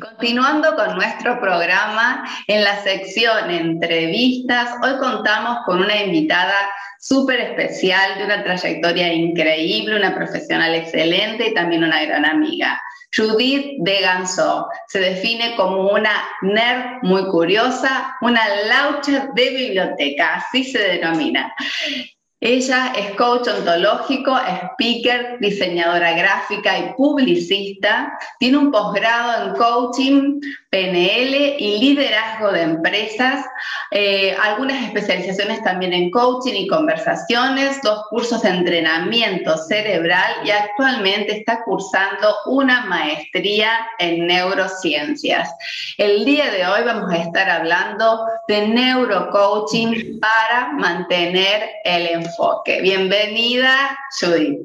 Continuando 0.00 0.76
con 0.76 0.96
nuestro 0.96 1.40
programa, 1.40 2.24
en 2.46 2.62
la 2.62 2.82
sección 2.82 3.50
entrevistas, 3.50 4.70
hoy 4.82 4.98
contamos 4.98 5.58
con 5.64 5.80
una 5.80 6.02
invitada 6.02 6.54
súper 7.00 7.40
especial, 7.40 8.18
de 8.18 8.24
una 8.24 8.44
trayectoria 8.44 9.12
increíble, 9.12 9.96
una 9.96 10.14
profesional 10.14 10.74
excelente 10.74 11.48
y 11.48 11.54
también 11.54 11.84
una 11.84 12.04
gran 12.04 12.24
amiga. 12.24 12.80
Judith 13.16 13.78
de 13.78 14.00
se 14.88 14.98
define 15.00 15.56
como 15.56 15.88
una 15.88 16.12
nerd 16.42 17.02
muy 17.02 17.24
curiosa, 17.28 18.14
una 18.20 18.42
laucha 18.66 19.28
de 19.34 19.50
biblioteca, 19.50 20.34
así 20.34 20.64
se 20.64 20.78
denomina. 20.78 21.54
Ella 22.40 22.92
es 22.96 23.16
coach 23.16 23.48
ontológico, 23.48 24.38
speaker, 24.38 25.38
diseñadora 25.40 26.12
gráfica 26.12 26.78
y 26.78 26.92
publicista. 26.92 28.16
Tiene 28.38 28.58
un 28.58 28.70
posgrado 28.70 29.48
en 29.48 29.56
coaching, 29.56 30.40
PNL 30.70 31.56
y 31.58 31.78
liderazgo 31.80 32.52
de 32.52 32.62
empresas. 32.62 33.44
Eh, 33.90 34.36
algunas 34.40 34.84
especializaciones 34.84 35.64
también 35.64 35.92
en 35.92 36.12
coaching 36.12 36.54
y 36.54 36.68
conversaciones, 36.68 37.82
dos 37.82 38.04
cursos 38.08 38.42
de 38.42 38.50
entrenamiento 38.50 39.56
cerebral 39.56 40.34
y 40.44 40.50
actualmente 40.50 41.38
está 41.38 41.64
cursando 41.64 42.36
una 42.46 42.82
maestría 42.86 43.84
en 43.98 44.28
neurociencias. 44.28 45.52
El 45.96 46.24
día 46.24 46.52
de 46.52 46.64
hoy 46.68 46.84
vamos 46.84 47.10
a 47.10 47.16
estar 47.16 47.50
hablando 47.50 48.26
de 48.46 48.68
neurocoaching 48.68 50.20
para 50.20 50.72
mantener 50.74 51.70
el 51.84 52.06
enfoque 52.06 52.27
enfoque. 52.28 52.80
Bienvenida, 52.82 53.98
Judy. 54.20 54.60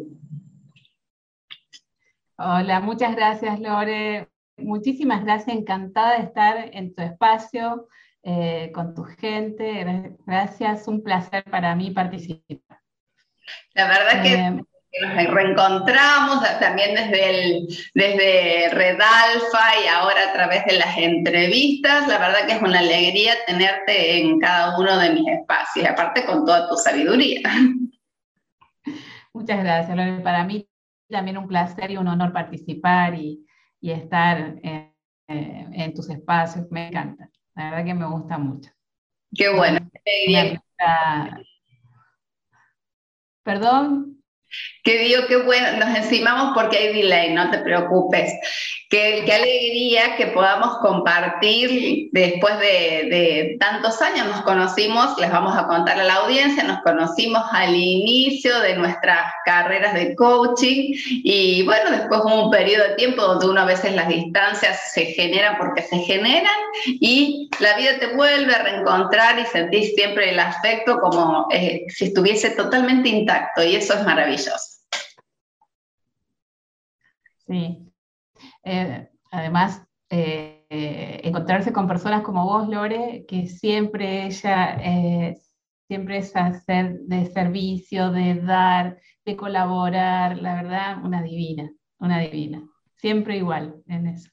Hola, 2.38 2.80
muchas 2.80 3.16
gracias, 3.16 3.60
Lore. 3.60 4.30
Muchísimas 4.58 5.24
gracias, 5.24 5.56
encantada 5.56 6.18
de 6.18 6.24
estar 6.24 6.70
en 6.74 6.94
tu 6.94 7.02
espacio, 7.02 7.88
eh, 8.24 8.72
con 8.74 8.94
tu 8.94 9.04
gente. 9.04 10.16
Gracias, 10.26 10.88
un 10.88 11.04
placer 11.04 11.44
para 11.46 11.76
mí 11.76 11.92
participar. 11.92 12.80
La 13.74 13.88
verdad 13.88 14.22
que 14.22 14.34
eh, 14.34 14.64
nos 15.02 15.28
reencontramos 15.34 16.44
también 16.60 16.94
desde, 16.96 17.30
el, 17.30 17.68
desde 17.94 18.70
Red 18.70 19.00
Alfa 19.02 19.84
y 19.84 19.88
ahora 19.88 20.30
a 20.30 20.34
través 20.34 20.66
de 20.66 20.74
las 20.74 20.98
entrevistas. 20.98 22.08
La 22.08 22.20
verdad 22.20 22.46
que 22.46 22.54
es 22.54 22.62
una 22.62 22.80
alegría 22.80 23.34
tenerte 23.48 24.20
en 24.20 24.40
cada 24.40 24.78
uno 24.78 24.98
de 25.00 25.12
mis 25.12 25.28
espacios, 25.28 25.88
aparte 25.88 26.26
con 26.26 26.46
toda 26.46 26.70
tu 26.70 26.76
sabiduría. 26.76 27.42
Muchas 29.34 29.64
gracias, 29.64 29.98
Lore. 29.98 30.20
Para 30.20 30.44
mí 30.44 30.68
también 31.10 31.38
un 31.38 31.48
placer 31.48 31.90
y 31.90 31.98
un 31.98 32.08
honor 32.08 32.32
participar 32.32 33.16
y, 33.16 33.46
estar 33.82 34.56
en, 34.62 35.94
tus 35.94 36.10
espacios. 36.10 36.68
Me 36.70 36.88
encanta. 36.88 37.30
La 37.56 37.72
verdad 37.72 37.86
que 37.86 37.94
me 37.94 38.06
gusta 38.06 38.38
mucho. 38.38 38.70
Qué 39.36 39.50
bueno. 39.50 39.80
Perdón. 43.44 44.24
Que 44.84 44.98
digo, 44.98 45.22
qué 45.28 45.38
bueno, 45.38 45.78
nos 45.78 45.96
encimamos 45.96 46.52
porque 46.54 46.78
hay 46.78 46.94
delay, 46.94 47.34
no 47.34 47.50
te 47.50 47.60
preocupes. 47.60 48.34
Qué, 48.94 49.26
alegría 49.34 50.18
que 50.18 50.28
podamos 50.28 50.78
compartir 50.78 52.10
después 52.12 52.60
de, 52.60 53.58
tantos 53.60 54.00
años. 54.04 54.28
Nos 54.28 54.42
conocimos, 54.42 55.18
les 55.18 55.32
vamos 55.32 55.58
a 55.58 55.66
contar 55.66 56.00
a 56.00 56.04
la 56.04 56.16
audiencia, 56.16 56.64
nos 56.64 56.82
conocimos 56.84 57.42
al 57.54 57.74
inicio 57.74 58.60
de 58.60 58.76
nuestras 58.76 59.26
carreras 59.46 59.96
de 59.96 60.16
coaching 60.16 60.94
y 61.24 61.64
bueno, 61.64 61.90
después 61.90 62.22
hubo 62.24 62.46
un 62.46 62.52
periodo 62.52 62.90
de 62.90 62.96
tiempo 62.96 63.24
donde 63.24 63.48
uno 63.48 63.62
a 63.62 63.66
veces 63.66 63.96
las 63.96 64.10
distancias 64.10 64.92
se 64.94 65.06
generan 65.06 65.58
porque 65.58 65.82
se 65.82 65.98
generan 66.00 66.54
y 66.86 67.50
la 67.60 67.76
vida 67.76 67.98
te 68.00 68.16
vuelve 68.16 68.54
a 68.54 68.62
reencontrar 68.62 69.40
y 69.40 69.46
sentís 69.48 69.96
siempre 69.96 70.30
el 70.30 70.40
afecto 70.40 71.00
como 71.00 71.48
eh, 71.52 71.86
si 71.88 72.06
estuviese 72.06 72.52
totalmente 72.52 73.10
intacto 73.10 73.64
y 73.64 73.76
eso 73.76 73.94
es 73.94 74.04
maravilloso. 74.04 74.73
Sí, 77.54 77.94
eh, 78.64 79.10
además, 79.30 79.86
eh, 80.10 81.22
encontrarse 81.24 81.72
con 81.72 81.88
personas 81.88 82.24
como 82.24 82.46
vos, 82.46 82.68
Lore, 82.68 83.26
que 83.28 83.46
siempre 83.46 84.26
ella, 84.26 84.80
eh, 84.82 85.38
siempre 85.88 86.18
es 86.18 86.36
hacer 86.36 86.98
de 87.02 87.28
servicio, 87.28 88.10
de 88.10 88.42
dar, 88.42 88.98
de 89.24 89.36
colaborar, 89.36 90.40
la 90.40 90.56
verdad, 90.56 91.06
una 91.06 91.22
divina, 91.22 91.72
una 92.00 92.22
divina. 92.22 92.68
Siempre 92.96 93.38
igual 93.38 93.84
en 93.86 94.08
eso. 94.08 94.32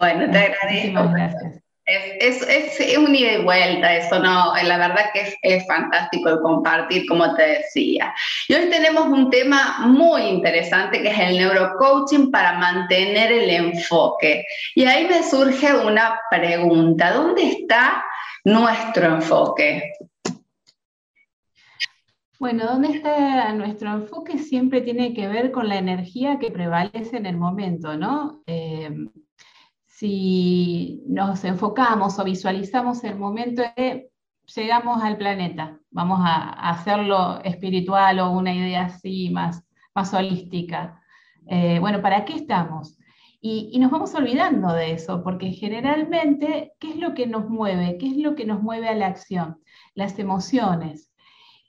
Bueno, 0.00 0.28
te 0.28 0.38
agradezco. 0.38 0.64
Muchísimas 0.64 1.12
gracias. 1.12 1.62
Es, 1.86 2.42
es, 2.48 2.98
un 2.98 3.14
ida 3.14 3.34
y 3.34 3.44
vuelta, 3.44 3.94
eso 3.94 4.18
no, 4.18 4.54
la 4.60 4.76
verdad 4.76 5.04
que 5.12 5.20
es, 5.20 5.36
es, 5.42 5.66
fantástico 5.68 6.30
el 6.30 6.40
compartir, 6.40 7.06
como 7.06 7.32
te 7.36 7.42
decía. 7.42 8.12
Y 8.48 8.54
hoy 8.54 8.68
tenemos 8.68 9.06
un 9.06 9.30
tema 9.30 9.86
muy 9.86 10.22
interesante 10.22 11.00
que 11.00 11.10
es 11.10 11.18
el 11.18 11.36
neurocoaching 11.38 12.32
para 12.32 12.58
mantener 12.58 13.30
el 13.30 13.50
enfoque. 13.50 14.44
Y 14.74 14.84
ahí 14.84 15.06
me 15.06 15.22
surge 15.22 15.72
una 15.76 16.18
pregunta, 16.28 17.12
¿dónde 17.12 17.50
está 17.50 18.04
nuestro 18.42 19.06
enfoque? 19.06 19.92
Bueno, 22.40 22.66
¿dónde 22.66 22.88
está 22.88 23.52
nuestro 23.52 23.92
enfoque? 23.92 24.38
Siempre 24.38 24.80
tiene 24.80 25.14
que 25.14 25.28
ver 25.28 25.52
con 25.52 25.68
la 25.68 25.78
energía 25.78 26.40
que 26.40 26.50
prevalece 26.50 27.16
en 27.16 27.26
el 27.26 27.36
momento, 27.36 27.96
¿no? 27.96 28.42
Eh, 28.48 28.90
si 29.96 31.02
nos 31.06 31.42
enfocamos 31.44 32.18
o 32.18 32.24
visualizamos 32.24 33.02
el 33.04 33.16
momento 33.16 33.62
de 33.76 34.10
llegamos 34.54 35.02
al 35.02 35.16
planeta, 35.16 35.80
vamos 35.90 36.20
a, 36.22 36.50
hacerlo 36.70 37.40
espiritual 37.42 38.18
o 38.20 38.30
una 38.30 38.54
idea 38.54 38.84
así 38.84 39.30
más, 39.30 39.64
más 39.94 40.12
holística. 40.12 41.00
Eh, 41.46 41.78
bueno, 41.80 42.02
¿para 42.02 42.26
qué 42.26 42.34
estamos? 42.34 42.98
Y, 43.40 43.70
y, 43.72 43.78
nos 43.78 43.90
vamos 43.90 44.14
olvidando 44.14 44.70
de 44.74 44.92
eso, 44.92 45.22
porque 45.22 45.50
generalmente, 45.52 46.74
¿qué 46.78 46.90
es 46.90 46.96
lo 46.96 47.14
que 47.14 47.26
nos 47.26 47.48
mueve? 47.48 47.96
¿Qué 47.98 48.08
es 48.08 48.16
lo 48.18 48.34
que 48.34 48.44
nos 48.44 48.62
mueve 48.62 48.88
a 48.88 48.94
la 48.94 49.06
acción? 49.06 49.62
Las 49.94 50.18
emociones. 50.18 51.10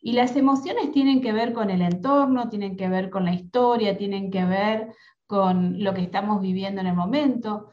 Y 0.02 0.14
las 0.14 0.36
emociones 0.36 0.92
tienen 0.92 1.22
que 1.22 1.32
ver 1.32 1.54
con 1.54 1.70
el 1.70 1.82
entorno, 1.82 2.50
tienen 2.50 2.76
que 2.76 2.90
ver 2.90 3.10
con 3.10 3.24
la 3.24 3.34
historia, 3.34 3.98
tienen 3.98 4.32
que 4.32 4.44
ver 4.44 4.90
con 5.28 5.82
lo 5.82 5.94
que 5.94 6.02
estamos 6.02 6.42
viviendo 6.42 6.82
en 6.82 6.88
el 6.88 6.96
momento. 6.96 7.70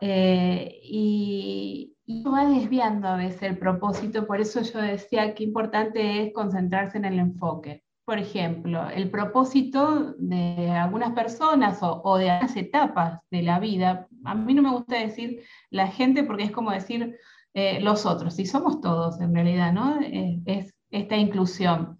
Eh, 0.00 0.80
y, 0.82 1.90
va 2.26 2.46
desviando 2.46 3.08
a 3.08 3.16
veces 3.16 3.42
el 3.42 3.58
propósito, 3.58 4.26
por 4.26 4.40
eso 4.40 4.60
yo 4.60 4.78
decía 4.80 5.34
que 5.34 5.44
importante 5.44 6.22
es 6.22 6.32
concentrarse 6.34 6.98
en 6.98 7.06
el 7.06 7.18
enfoque. 7.18 7.82
Por 8.04 8.18
ejemplo, 8.18 8.88
el 8.90 9.10
propósito 9.10 10.14
de 10.18 10.70
algunas 10.70 11.12
personas 11.12 11.78
o, 11.80 12.18
de 12.18 12.30
algunas 12.30 12.56
etapas 12.56 13.20
de 13.30 13.42
la 13.42 13.58
vida, 13.58 14.06
a 14.24 14.34
mí 14.34 14.52
no 14.52 14.62
me 14.62 14.70
gusta 14.70 14.98
decir 14.98 15.42
la 15.70 15.88
gente 15.88 16.24
porque 16.24 16.44
es 16.44 16.50
como 16.50 16.70
decir 16.70 17.16
eh, 17.54 17.80
los 17.80 18.04
otros, 18.04 18.38
y 18.38 18.46
somos 18.46 18.80
todos 18.80 19.20
en 19.20 19.34
realidad, 19.34 19.72
¿no? 19.72 20.00
Eh, 20.02 20.40
es 20.44 20.74
esta 20.90 21.16
inclusión. 21.16 21.98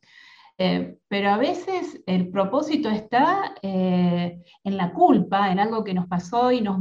Pero 0.56 1.30
a 1.30 1.36
veces 1.36 2.00
el 2.06 2.28
propósito 2.28 2.88
está 2.88 3.54
en 3.62 4.76
la 4.76 4.92
culpa, 4.92 5.50
en 5.50 5.58
algo 5.58 5.82
que 5.82 5.94
nos 5.94 6.06
pasó 6.06 6.52
y 6.52 6.60
nos 6.60 6.78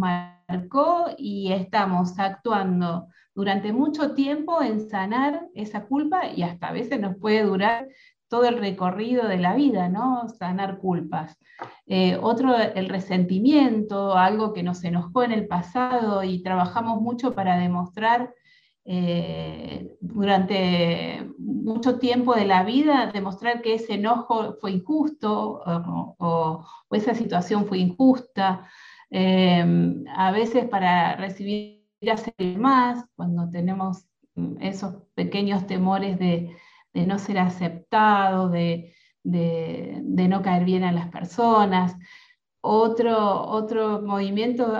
y 1.17 1.51
estamos 1.51 2.19
actuando 2.19 3.07
durante 3.35 3.73
mucho 3.73 4.13
tiempo 4.13 4.61
en 4.61 4.87
sanar 4.89 5.47
esa 5.55 5.85
culpa 5.85 6.27
y 6.27 6.43
hasta 6.43 6.67
a 6.67 6.73
veces 6.73 6.99
nos 6.99 7.15
puede 7.17 7.43
durar 7.43 7.87
todo 8.27 8.45
el 8.45 8.57
recorrido 8.57 9.27
de 9.27 9.37
la 9.37 9.53
vida, 9.55 9.89
¿no? 9.89 10.27
Sanar 10.27 10.79
culpas. 10.79 11.37
Eh, 11.85 12.17
otro, 12.21 12.55
el 12.57 12.89
resentimiento, 12.89 14.15
algo 14.15 14.53
que 14.53 14.63
nos 14.63 14.83
enojó 14.83 15.23
en 15.23 15.31
el 15.31 15.47
pasado 15.47 16.23
y 16.23 16.41
trabajamos 16.41 17.01
mucho 17.01 17.35
para 17.35 17.57
demostrar 17.57 18.33
eh, 18.85 19.95
durante 20.01 21.29
mucho 21.37 21.99
tiempo 21.99 22.35
de 22.35 22.45
la 22.45 22.63
vida, 22.63 23.11
demostrar 23.13 23.61
que 23.61 23.75
ese 23.75 23.93
enojo 23.95 24.55
fue 24.59 24.71
injusto 24.71 25.61
o 26.17 26.65
esa 26.91 27.13
situación 27.13 27.65
fue 27.65 27.79
injusta. 27.79 28.67
Em, 29.15 30.03
a 30.15 30.31
veces 30.31 30.65
para 30.67 31.15
recibir 31.15 31.83
hacer 32.11 32.33
más, 32.57 33.05
cuando 33.15 33.47
tenemos 33.49 34.07
mm, 34.35 34.61
esos 34.61 34.95
pequeños 35.13 35.67
temores 35.67 36.17
de, 36.17 36.55
no 36.93 37.19
ser 37.19 37.37
aceptado, 37.39 38.49
de, 38.49 38.93
no 39.23 40.41
caer 40.41 40.65
bien 40.65 40.83
a 40.83 40.91
las 40.91 41.09
personas. 41.09 41.95
Otro, 42.61 43.45
otro 43.47 44.01
movimiento 44.01 44.75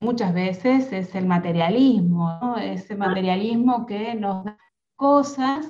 muchas 0.00 0.34
veces 0.34 0.92
es 0.92 1.14
el 1.14 1.26
materialismo, 1.26 2.56
ese 2.60 2.96
materialismo 2.96 3.86
que 3.86 4.14
nos 4.14 4.44
da 4.44 4.58
cosas 4.96 5.66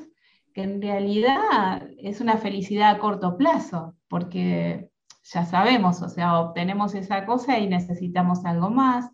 que 0.55 0.63
en 0.63 0.83
realidad 0.83 1.89
es 1.99 2.21
una 2.21 2.37
felicidad 2.39 2.91
a 2.91 2.99
corto 2.99 3.37
plazo, 3.37 3.95
porque 4.09 4.91
ya 5.25 5.45
sabemos, 5.45 6.03
o 6.03 6.09
sea, 6.09 6.41
obtenemos 6.41 6.95
esa 6.95 7.27
cosa 7.27 7.59
y 7.59 7.69
necesitamos 7.69 8.45
algo 8.45 8.71
más, 8.71 9.11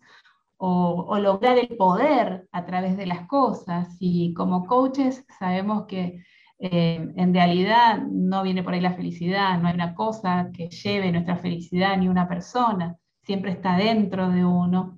o, 0.57 1.17
lograr 1.19 1.57
el 1.57 1.77
poder 1.77 2.47
a 2.51 2.65
través 2.65 2.97
de 2.97 3.05
las 3.05 3.27
cosas. 3.27 3.95
Y 3.99 4.33
como 4.33 4.65
coaches 4.65 5.25
sabemos 5.39 5.85
que 5.85 6.23
eh, 6.59 7.13
en 7.15 7.33
realidad 7.33 7.99
no 8.09 8.43
viene 8.43 8.63
por 8.63 8.73
ahí 8.73 8.81
la 8.81 8.93
felicidad, 8.93 9.59
no 9.59 9.67
hay 9.67 9.75
una 9.75 9.93
cosa 9.93 10.49
que 10.53 10.69
lleve 10.69 11.11
nuestra 11.11 11.37
felicidad 11.37 11.97
ni 11.97 12.07
una 12.07 12.27
persona, 12.27 12.97
siempre 13.21 13.51
está 13.51 13.77
dentro 13.77 14.29
de 14.29 14.45
uno. 14.45 14.96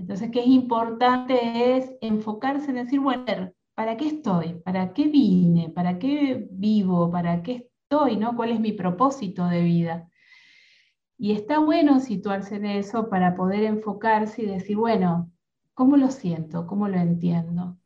Entonces, 0.00 0.30
qué 0.30 0.40
es 0.40 0.46
importante 0.46 1.76
es 1.76 1.92
enfocarse 2.00 2.70
en 2.70 2.76
decir, 2.76 3.00
bueno, 3.00 3.52
¿para 3.74 3.98
qué 3.98 4.06
estoy? 4.08 4.54
¿Para 4.64 4.94
qué 4.94 5.08
vine? 5.08 5.68
¿Para 5.68 5.98
qué 5.98 6.48
vivo? 6.50 7.10
¿Para 7.10 7.42
qué 7.42 7.68
estoy? 7.82 8.16
¿no? 8.16 8.34
¿Cuál 8.34 8.52
es 8.52 8.60
mi 8.60 8.72
propósito 8.72 9.44
de 9.44 9.60
vida? 9.62 10.08
Y 11.18 11.32
está 11.32 11.58
bueno 11.58 12.00
situarse 12.00 12.56
en 12.56 12.64
eso 12.64 13.10
para 13.10 13.34
poder 13.34 13.64
enfocarse 13.64 14.42
y 14.42 14.46
decir, 14.46 14.78
bueno, 14.78 15.30
¿cómo 15.74 15.98
lo 15.98 16.10
siento? 16.10 16.66
¿Cómo 16.66 16.88
lo 16.88 16.96
entiendo? 16.96 17.76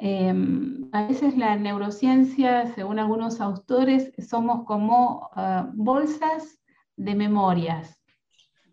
Em, 0.00 0.88
a 0.90 1.06
veces 1.06 1.36
la 1.36 1.54
neurociencia, 1.54 2.66
según 2.74 2.98
algunos 2.98 3.40
autores, 3.40 4.12
somos 4.28 4.64
como 4.64 5.30
ah, 5.34 5.70
bolsas 5.72 6.60
de 6.96 7.14
memorias, 7.14 8.02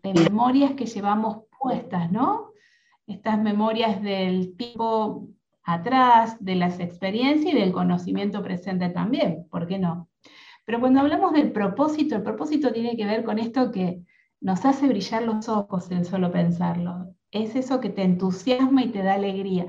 de 0.02 0.14
memorias 0.14 0.72
que 0.72 0.86
llevamos 0.86 1.44
puestas, 1.60 2.10
¿no? 2.10 2.51
Estas 3.06 3.40
memorias 3.40 4.02
del 4.02 4.56
tipo 4.56 5.28
atrás, 5.64 6.36
de 6.40 6.56
las 6.56 6.80
experiencias 6.80 7.54
y 7.54 7.58
del 7.58 7.72
conocimiento 7.72 8.42
presente 8.42 8.88
también, 8.90 9.46
¿por 9.50 9.66
qué 9.66 9.78
no? 9.78 10.08
Pero 10.64 10.80
cuando 10.80 11.00
hablamos 11.00 11.32
del 11.32 11.52
propósito, 11.52 12.16
el 12.16 12.22
propósito 12.22 12.72
tiene 12.72 12.96
que 12.96 13.04
ver 13.04 13.24
con 13.24 13.38
esto 13.38 13.72
que 13.72 14.02
nos 14.40 14.64
hace 14.64 14.88
brillar 14.88 15.22
los 15.22 15.48
ojos 15.48 15.90
el 15.90 16.04
solo 16.04 16.30
pensarlo. 16.32 17.14
Es 17.30 17.56
eso 17.56 17.80
que 17.80 17.90
te 17.90 18.02
entusiasma 18.02 18.82
y 18.82 18.88
te 18.88 19.02
da 19.02 19.14
alegría. 19.14 19.66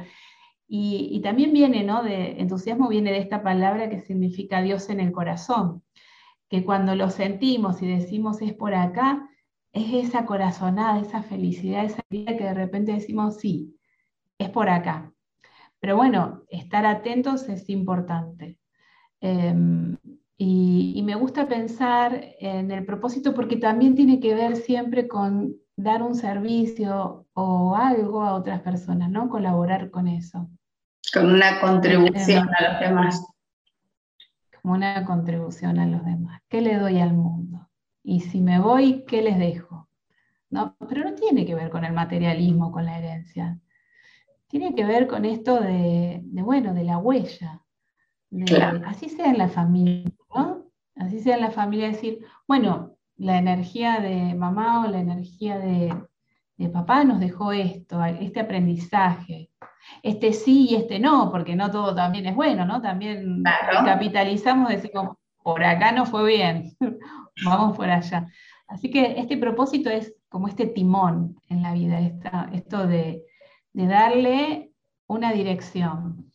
Y, 0.67 1.21
también 1.21 1.53
viene, 1.53 1.83
¿no? 1.83 2.01
De, 2.01 2.39
entusiasmo 2.41 2.87
viene 2.87 3.11
de 3.11 3.19
esta 3.19 3.43
palabra 3.43 3.89
que 3.89 3.99
significa 3.99 4.61
Dios 4.61 4.89
en 4.89 4.99
el 4.99 5.11
corazón, 5.11 5.83
que 6.49 6.65
cuando 6.65 6.95
lo 6.95 7.11
sentimos 7.11 7.81
y 7.83 7.87
decimos 7.87 8.41
es 8.41 8.53
por 8.53 8.73
acá, 8.73 9.29
es 9.73 10.07
esa 10.07 10.25
corazonada, 10.25 10.99
esa 10.99 11.23
felicidad, 11.23 11.83
esa 11.83 12.03
vida 12.09 12.37
que 12.37 12.43
de 12.43 12.53
repente 12.53 12.93
decimos 12.93 13.37
sí, 13.39 13.75
es 14.37 14.49
por 14.49 14.69
acá. 14.69 15.11
Pero 15.79 15.97
bueno, 15.97 16.43
estar 16.47 16.85
atentos 16.85 17.49
es 17.49 17.69
importante. 17.69 18.59
Em, 19.19 19.97
y, 20.37 21.01
me 21.03 21.15
gusta 21.15 21.47
pensar 21.47 22.21
en 22.39 22.71
el 22.71 22.85
propósito 22.85 23.33
porque 23.33 23.57
también 23.57 23.95
tiene 23.95 24.19
que 24.19 24.35
ver 24.35 24.55
siempre 24.55 25.07
con 25.07 25.55
dar 25.75 26.03
un 26.03 26.15
servicio 26.15 27.25
o 27.33 27.75
algo 27.75 28.23
a 28.23 28.35
otras 28.35 28.61
personas, 28.61 29.09
¿no? 29.09 29.27
Colaborar 29.27 29.89
con 29.89 30.07
eso. 30.07 30.49
Con 31.13 31.33
una 31.33 31.59
contribución 31.59 32.49
a 32.57 32.71
los 32.71 32.79
demás. 32.79 33.25
Como 34.61 34.75
una 34.75 35.03
contribución 35.03 35.79
a 35.79 35.85
los 35.85 36.05
demás. 36.05 36.41
¿Qué 36.47 36.61
le 36.61 36.77
doy 36.77 36.99
al 36.99 37.13
mundo? 37.13 37.62
Y 38.03 38.19
si 38.21 38.41
me 38.41 38.59
voy, 38.59 39.05
¿qué 39.07 39.21
les 39.21 39.39
dejo? 39.39 39.87
¿No? 40.49 40.75
Pero 40.87 41.03
no 41.03 41.15
tiene 41.15 41.45
que 41.45 41.55
ver 41.55 41.69
con 41.69 41.85
el 41.85 41.93
materialismo, 41.93 42.71
con 42.71 42.85
la 42.85 42.99
herencia. 42.99 43.59
Tiene 44.47 44.75
que 44.75 44.85
ver 44.85 45.07
con 45.07 45.25
esto 45.25 45.59
de, 45.59 46.21
de 46.23 46.41
bueno, 46.41 46.73
de 46.73 46.83
la 46.83 46.99
huella, 46.99 47.63
así 48.85 49.09
sea 49.09 49.27
en 49.27 49.37
la 49.37 49.49
familia, 49.49 50.11
¿no? 50.35 50.65
Así 50.95 51.19
sea 51.19 51.35
en 51.35 51.41
la 51.41 51.51
familia, 51.51 51.87
decir, 51.87 52.19
bueno, 52.47 52.95
la 53.17 53.37
energía 53.37 53.99
de 53.99 54.33
mamá 54.35 54.85
o 54.85 54.87
la 54.87 54.99
energía 54.99 55.57
de, 55.57 55.93
papá 56.71 57.03
nos 57.03 57.19
dejó 57.19 57.51
esto, 57.51 58.03
este 58.05 58.39
aprendizaje. 58.39 59.51
Este 60.01 60.31
sí 60.31 60.67
y 60.69 60.75
este 60.75 60.97
no, 60.99 61.29
porque 61.29 61.55
no 61.55 61.69
todo 61.69 61.93
también 61.93 62.25
es 62.25 62.35
bueno, 62.35 62.65
¿no? 62.65 62.81
También 62.81 63.43
capitalizamos, 63.85 64.69
decimos, 64.69 65.17
por 65.43 65.63
acá 65.63 65.91
no 65.91 66.05
fue 66.05 66.25
bien, 66.25 66.75
vamos 67.45 67.75
por 67.75 67.89
allá. 67.89 68.27
Así 68.67 68.89
que 68.89 69.15
este 69.17 69.37
propósito 69.37 69.89
es 69.89 70.13
como 70.29 70.47
este 70.47 70.65
timón 70.65 71.37
en 71.49 71.61
la 71.61 71.73
vida, 71.73 71.99
esto 72.53 72.87
de, 72.87 73.23
de 73.73 73.87
darle 73.87 74.71
una 75.07 75.31
dirección, 75.31 76.31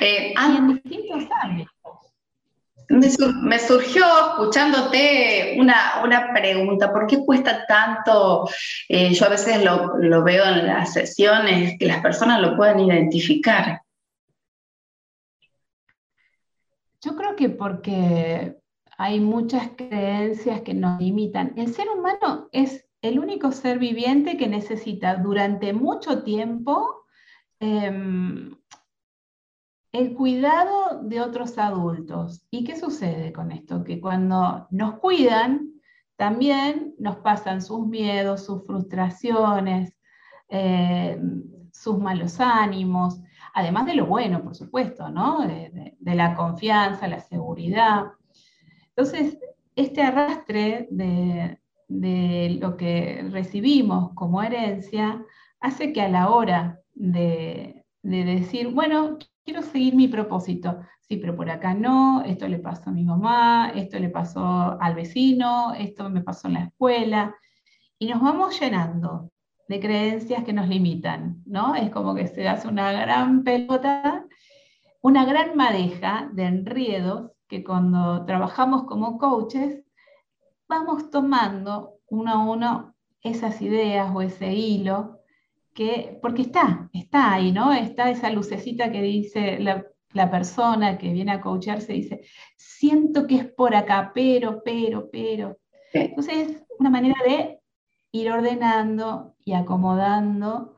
eh, 0.00 0.34
en 0.38 0.68
distintos 0.68 1.24
ámbitos. 1.42 1.72
Me, 2.88 3.58
surgió 3.58 4.04
escuchándote 4.30 5.56
una, 5.58 6.30
pregunta, 6.32 6.92
¿por 6.92 7.06
qué 7.06 7.18
cuesta 7.18 7.66
tanto? 7.66 8.48
Eh, 8.88 9.12
yo 9.12 9.26
a 9.26 9.30
veces 9.30 9.64
lo, 9.64 9.96
lo, 9.98 10.22
veo 10.22 10.44
en 10.44 10.66
las 10.66 10.92
sesiones, 10.92 11.76
que 11.78 11.86
las 11.86 12.00
personas 12.00 12.40
lo 12.40 12.56
puedan 12.56 12.78
identificar. 12.78 13.82
Yo 17.06 17.14
creo 17.14 17.36
que 17.36 17.50
porque 17.50 18.58
hay 18.98 19.20
muchas 19.20 19.70
creencias 19.76 20.62
que 20.62 20.74
nos 20.74 21.00
limitan. 21.00 21.52
El 21.56 21.72
ser 21.72 21.88
humano 21.88 22.48
es 22.50 22.84
el 23.00 23.20
único 23.20 23.52
ser 23.52 23.78
viviente 23.78 24.36
que 24.36 24.48
necesita 24.48 25.14
durante 25.14 25.72
mucho 25.72 26.24
tiempo 26.24 27.04
em, 27.60 28.56
el 29.92 30.14
cuidado 30.14 31.00
de 31.04 31.20
otros 31.20 31.58
adultos. 31.58 32.44
¿Y 32.50 32.64
qué 32.64 32.74
sucede 32.74 33.32
con 33.32 33.52
esto? 33.52 33.84
Que 33.84 34.00
cuando 34.00 34.66
nos 34.72 34.98
cuidan, 34.98 35.74
también 36.16 36.96
nos 36.98 37.18
pasan 37.18 37.62
sus 37.62 37.86
miedos, 37.86 38.46
sus 38.46 38.66
frustraciones, 38.66 39.96
eh, 40.48 41.20
sus 41.70 42.00
malos 42.00 42.40
ánimos, 42.40 43.20
además 43.56 43.86
de 43.86 43.94
lo 43.94 44.04
bueno, 44.04 44.42
por 44.42 44.54
supuesto, 44.54 45.08
¿no? 45.08 45.40
de, 45.40 45.96
la 46.14 46.34
confianza, 46.34 47.08
la 47.08 47.20
seguridad. 47.20 48.04
Entonces, 48.88 49.38
este 49.74 50.02
arrastre 50.02 50.88
de, 50.90 51.58
lo 52.60 52.76
que 52.76 53.26
recibimos 53.30 54.12
como 54.12 54.42
herencia 54.42 55.24
hace 55.58 55.94
que 55.94 56.02
a 56.02 56.08
la 56.10 56.28
hora 56.28 56.80
de, 56.92 57.86
de 58.02 58.24
decir, 58.24 58.68
bueno, 58.68 59.16
quiero 59.42 59.62
seguir 59.62 59.94
mi 59.94 60.08
propósito. 60.08 60.78
Sí, 61.00 61.16
pero 61.16 61.34
por 61.34 61.48
acá 61.48 61.72
no, 61.72 62.24
esto 62.24 62.48
le 62.48 62.58
pasó 62.58 62.90
a 62.90 62.92
mi 62.92 63.04
mamá, 63.04 63.72
esto 63.74 63.98
le 63.98 64.10
pasó 64.10 64.78
al 64.78 64.94
vecino, 64.94 65.72
esto 65.72 66.10
me 66.10 66.20
pasó 66.20 66.48
en 66.48 66.54
la 66.54 66.64
escuela. 66.64 67.34
Y 67.98 68.08
nos 68.08 68.20
vamos 68.20 68.60
llenando 68.60 69.30
de 69.68 69.80
creencias 69.80 70.44
que 70.44 70.52
nos 70.52 70.68
limitan, 70.68 71.42
¿no? 71.46 71.74
Es 71.74 71.90
como 71.90 72.14
que 72.14 72.26
se 72.26 72.48
hace 72.48 72.68
una 72.68 72.92
gran 72.92 73.42
pelota, 73.44 74.26
una 75.02 75.24
gran 75.24 75.56
madeja 75.56 76.30
de 76.32 76.44
enriedos 76.44 77.32
que 77.48 77.64
cuando 77.64 78.24
trabajamos 78.24 78.84
como 78.84 79.18
coaches 79.18 79.82
vamos 80.68 81.10
tomando 81.10 81.98
uno 82.08 82.30
a 82.30 82.44
uno 82.44 82.94
esas 83.22 83.60
ideas 83.62 84.10
o 84.14 84.22
ese 84.22 84.52
hilo 84.52 85.16
porque 86.22 86.42
está, 86.42 86.88
está 86.92 87.34
ahí, 87.34 87.52
¿no? 87.52 87.72
Está 87.72 88.10
esa 88.10 88.30
lucecita 88.30 88.90
que 88.90 89.02
dice 89.02 89.58
la, 89.60 89.84
persona 90.30 90.96
que 90.96 91.12
viene 91.12 91.32
a 91.32 91.42
coacharse, 91.42 91.92
dice, 91.92 92.22
siento 92.56 93.26
que 93.26 93.36
es 93.36 93.44
por 93.52 93.74
acá, 93.74 94.12
pero, 94.14 94.62
pero, 94.64 95.10
pero. 95.10 95.58
Entonces, 95.92 96.48
es 96.48 96.64
una 96.78 96.88
manera 96.88 97.16
de 97.26 97.60
ir 98.20 98.30
ordenando 98.30 99.34
y 99.44 99.52
acomodando 99.52 100.76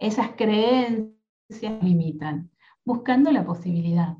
esas 0.00 0.30
creencias 0.36 1.12
que 1.48 1.78
limitan, 1.82 2.50
buscando 2.84 3.30
la 3.30 3.44
posibilidad. 3.44 4.14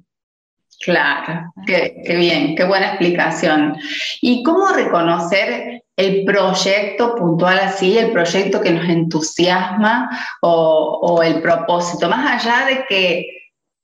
Claro, 0.81 1.53
qué, 1.67 2.03
bien, 2.17 2.57
qué 2.57 2.65
buena 2.65 2.89
explicación. 2.89 3.77
¿Y 4.21 4.43
cómo 4.43 4.69
reconocer 4.69 5.85
el 5.97 6.25
proyecto 6.25 7.15
puntual 7.15 7.59
así, 7.61 7.97
el 7.97 8.11
proyecto 8.11 8.61
que 8.61 8.73
nos 8.73 8.89
entusiasma 8.89 10.11
o, 10.41 11.23
el 11.23 11.41
propósito, 11.41 12.09
más 12.09 12.45
allá 12.45 12.67
de 12.67 12.85
que 12.89 13.27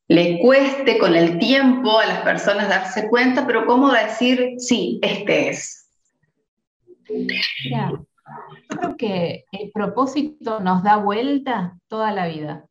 le 0.08 0.38
cueste 0.40 0.98
con 0.98 1.14
el 1.14 1.38
tiempo 1.38 1.98
a 1.98 2.06
las 2.06 2.20
personas 2.22 2.68
darse 2.68 3.08
cuenta, 3.08 3.46
pero 3.46 3.66
cómo 3.66 3.92
decir, 3.92 4.54
sí, 4.58 4.98
este 5.02 5.50
es. 5.50 5.90
Yo 8.70 8.76
creo 8.76 8.96
que 8.96 9.44
el 9.52 9.70
propósito 9.72 10.60
nos 10.60 10.82
da 10.82 10.96
vuelta 10.96 11.78
toda 11.88 12.12
la 12.12 12.26
vida. 12.26 12.66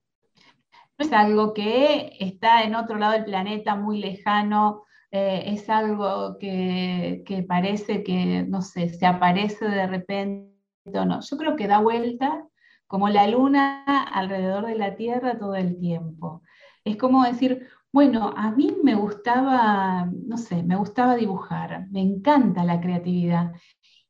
No 0.97 1.05
es 1.05 1.13
algo 1.13 1.53
que 1.53 2.17
está 2.19 2.63
en 2.63 2.75
otro 2.75 2.97
lado 2.97 3.13
del 3.13 3.25
planeta, 3.25 3.75
muy 3.75 3.99
lejano, 3.99 4.83
eh, 5.11 5.43
es 5.47 5.69
algo 5.69 6.37
que, 6.37 7.45
parece 7.47 8.03
que, 8.03 8.43
no 8.47 8.61
sé, 8.61 8.89
se 8.89 9.05
aparece 9.05 9.67
de 9.67 9.87
repente 9.87 10.53
no. 10.85 11.21
Yo 11.21 11.37
creo 11.37 11.55
que 11.55 11.67
da 11.67 11.79
vuelta 11.79 12.45
como 12.87 13.09
la 13.09 13.27
luna 13.27 13.83
alrededor 13.83 14.65
de 14.65 14.75
la 14.75 14.95
Tierra 14.95 15.37
todo 15.37 15.55
el 15.55 15.77
tiempo. 15.79 16.41
Es 16.83 16.97
como 16.97 17.23
decir, 17.23 17.67
bueno, 17.91 18.33
a 18.35 18.51
mí 18.51 18.75
me 18.83 18.95
gustaba, 18.95 20.09
no 20.25 20.37
sé, 20.37 20.63
me 20.63 20.75
gustaba 20.75 21.15
dibujar, 21.15 21.87
me 21.89 22.01
encanta 22.01 22.63
la 22.63 22.79
creatividad. 22.79 23.53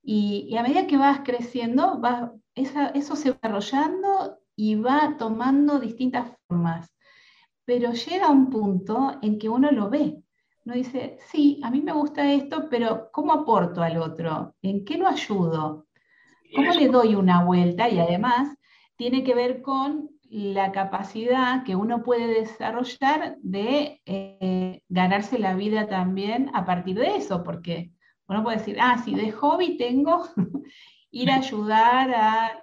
Y, 0.09 0.55
a 0.55 0.63
medida 0.63 0.87
que 0.87 0.95
vas 0.95 1.19
creciendo, 1.25 1.99
va, 1.99 2.31
eso 2.55 3.17
se 3.17 3.31
va 3.31 3.39
desarrollando 3.43 4.37
y 4.55 4.75
va 4.75 5.17
tomando 5.17 5.81
distintas 5.81 6.31
formas. 6.47 6.89
Pero 7.65 7.91
llega 7.91 8.29
un 8.29 8.49
punto 8.49 9.17
en 9.21 9.37
que 9.37 9.49
uno 9.49 9.69
lo 9.69 9.89
ve. 9.89 10.23
Uno 10.63 10.75
dice, 10.75 11.17
sí, 11.27 11.59
a 11.61 11.69
mí 11.69 11.81
me 11.81 11.91
gusta 11.91 12.31
esto, 12.31 12.69
pero 12.69 13.09
¿cómo 13.11 13.33
aporto 13.33 13.83
al 13.83 13.97
otro? 13.97 14.55
¿En 14.61 14.85
qué 14.85 14.97
lo 14.97 15.09
ayudo? 15.09 15.87
¿Cómo 16.55 16.71
le 16.71 16.87
doy 16.87 17.15
una 17.15 17.43
vuelta? 17.43 17.89
Y 17.89 17.99
además 17.99 18.55
tiene 18.95 19.25
que 19.25 19.35
ver 19.35 19.61
con 19.61 20.09
la 20.29 20.71
capacidad 20.71 21.65
que 21.65 21.75
uno 21.75 22.01
puede 22.03 22.27
desarrollar 22.27 23.35
de 23.41 24.01
eh, 24.05 24.83
ganarse 24.87 25.37
la 25.37 25.53
vida 25.53 25.89
también 25.89 26.49
a 26.53 26.65
partir 26.65 26.97
de 26.97 27.17
eso, 27.17 27.43
porque 27.43 27.91
uno 28.27 28.43
puede 28.43 28.57
decir, 28.57 28.77
ah, 28.79 29.01
sí, 29.03 29.15
de 29.15 29.31
hobby 29.31 29.77
tengo 29.77 30.23
ir 31.11 31.31
a 31.31 31.37
ayudar 31.37 32.13
a... 32.13 32.61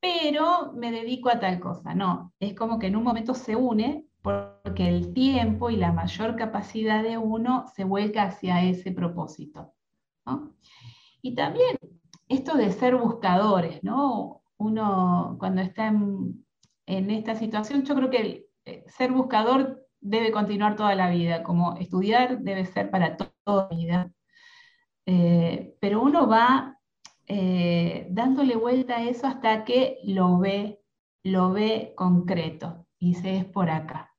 pero 0.00 0.72
me 0.74 0.92
dedico 0.92 1.28
a 1.28 1.40
tal 1.40 1.58
cosa. 1.60 1.94
No, 1.94 2.32
es 2.38 2.54
como 2.54 2.78
que 2.78 2.86
en 2.86 2.96
un 2.96 3.02
momento 3.02 3.34
se 3.34 3.56
une 3.56 4.06
porque 4.22 4.88
el 4.88 5.12
tiempo 5.14 5.70
y 5.70 5.76
la 5.76 5.92
mayor 5.92 6.36
capacidad 6.36 7.02
de 7.02 7.16
uno 7.16 7.66
se 7.74 7.84
vuelca 7.84 8.24
hacia 8.24 8.62
ese 8.64 8.90
propósito. 8.90 9.72
Y 11.22 11.34
también 11.34 11.78
esto 12.28 12.56
de 12.56 12.72
ser 12.72 12.96
buscadores, 12.96 13.82
¿no? 13.84 14.42
Uno 14.56 15.36
cuando 15.38 15.60
está 15.62 15.86
en, 15.88 16.44
esta 16.86 17.34
situación, 17.34 17.84
yo 17.84 17.94
creo 17.94 18.10
que 18.10 18.46
eh, 18.64 18.84
ser 18.88 19.12
buscador 19.12 19.86
debe 20.00 20.32
continuar 20.32 20.76
toda 20.76 20.94
la 20.94 21.10
vida, 21.10 21.42
como 21.42 21.76
estudiar 21.76 22.40
debe 22.40 22.64
ser 22.64 22.90
para 22.90 23.16
toda 23.16 23.68
la 23.70 23.76
vida. 23.76 24.12
Eh, 25.06 25.76
pero 25.80 26.02
uno 26.02 26.26
va 26.28 26.80
eh, 27.28 28.06
dándole 28.10 28.56
vuelta 28.56 28.96
a 28.96 29.04
eso 29.04 29.26
hasta 29.26 29.64
que 29.64 29.98
lo 30.04 30.38
ve, 30.38 30.80
lo 31.22 31.52
ve 31.52 31.94
concreto 31.96 32.86
y 32.98 33.14
se 33.14 33.36
es 33.36 33.44
por 33.44 33.70
acá. 33.70 34.12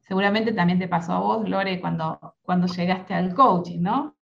Seguramente 0.00 0.52
también 0.52 0.78
te 0.78 0.88
pasó 0.88 1.12
a 1.12 1.20
vos, 1.20 1.48
Lore, 1.48 1.80
cuando, 1.80 2.36
cuando 2.42 2.66
llegaste 2.66 3.14
al 3.14 3.34
coaching, 3.34 3.80
¿no? 3.80 4.16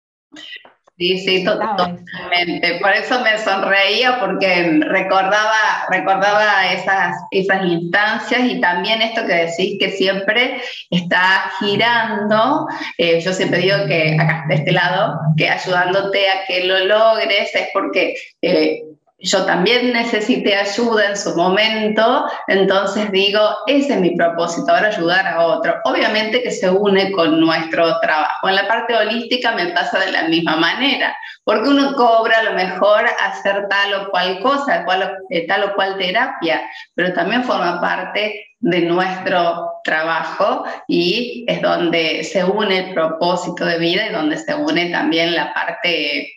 Sí, 0.97 1.19
sí, 1.19 1.45
totalmente. 1.45 2.79
Por 2.81 2.93
eso 2.93 3.21
me 3.23 3.37
sonreía 3.39 4.21
porque 4.21 4.79
recordaba, 4.81 5.87
recordaba 5.91 6.73
esas, 6.73 7.17
esas 7.33 7.65
instancias 7.67 8.43
y 8.45 8.61
también 8.61 9.03
esto 9.03 9.27
que 9.27 9.35
decís 9.35 9.77
que 9.81 9.91
siempre 9.91 10.63
está 10.91 11.51
girando. 11.59 12.69
Eh, 12.97 13.21
yo 13.21 13.33
siempre 13.33 13.59
digo 13.59 13.77
que 13.89 14.17
acá, 14.21 14.45
de 14.49 14.55
este 14.55 14.71
lado, 14.71 15.19
que 15.37 15.49
ayudándote 15.49 16.29
a 16.29 16.45
que 16.47 16.65
lo 16.65 16.79
logres 16.85 17.53
es 17.53 17.69
porque 17.73 18.15
eh, 18.41 18.83
yo 19.25 19.47
también 19.47 19.93
necesité 19.93 20.55
ayuda 20.55 21.09
en 21.09 21.17
su 21.17 21.35
momento, 21.35 22.27
entonces 22.47 23.11
digo, 23.11 23.41
ese 23.67 23.95
es 23.95 24.01
mi 24.01 24.15
propósito, 24.15 24.71
ahora 24.71 24.89
ayudar 24.89 25.27
a 25.27 25.47
otro. 25.47 25.77
Obviamente 25.85 26.43
que 26.43 26.51
se 26.51 26.69
une 26.69 27.11
con 27.11 27.41
nuestro 27.41 27.99
trabajo. 28.01 28.49
En 28.49 28.55
la 28.55 28.69
parte 28.69 28.95
holística 28.95 29.53
me 29.53 29.69
pasa 29.69 29.99
de 29.99 30.13
la 30.13 30.25
misma 30.25 30.57
manera, 30.57 31.17
porque 31.43 31.71
uno 31.71 31.95
cobra 31.95 32.41
a 32.41 32.43
lo 32.43 32.53
mejor 32.53 33.07
hacer 33.21 33.67
tal 33.69 33.95
o 33.95 34.11
cual 34.11 34.41
cosa, 34.41 34.85
eh, 35.31 35.47
tal 35.47 35.65
o 35.65 35.75
cual 35.75 35.97
terapia, 35.97 36.61
pero 36.95 37.15
también 37.15 37.45
forma 37.45 37.81
parte 37.81 38.55
de 38.61 38.81
nuestro 38.83 39.71
trabajo 39.85 40.65
y 40.87 41.45
es 41.49 41.63
donde 41.63 42.25
se 42.25 42.45
une 42.45 42.79
el 42.79 42.95
propósito 42.95 43.65
de 43.65 43.79
vida 43.79 44.07
y 44.07 44.13
donde 44.13 44.37
se 44.37 44.55
une 44.55 44.91
también 44.91 45.35
la 45.35 45.55
parte, 45.55 46.31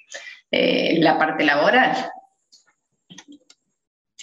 eh, 0.52 0.98
la 1.00 1.18
parte 1.18 1.44
laboral. 1.44 2.12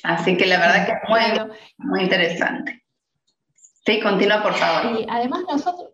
Así 0.04 0.36
que 0.36 0.46
la 0.46 0.58
verdad 0.58 0.86
que 0.86 0.92
es 0.92 0.98
muy, 1.08 1.56
muy 1.78 2.02
interesante. 2.02 2.84
Sí, 3.54 4.00
continúa 4.00 4.42
por 4.42 4.52
favor. 4.52 5.00
Y 5.00 5.06
además 5.08 5.44
nosotros, 5.50 5.90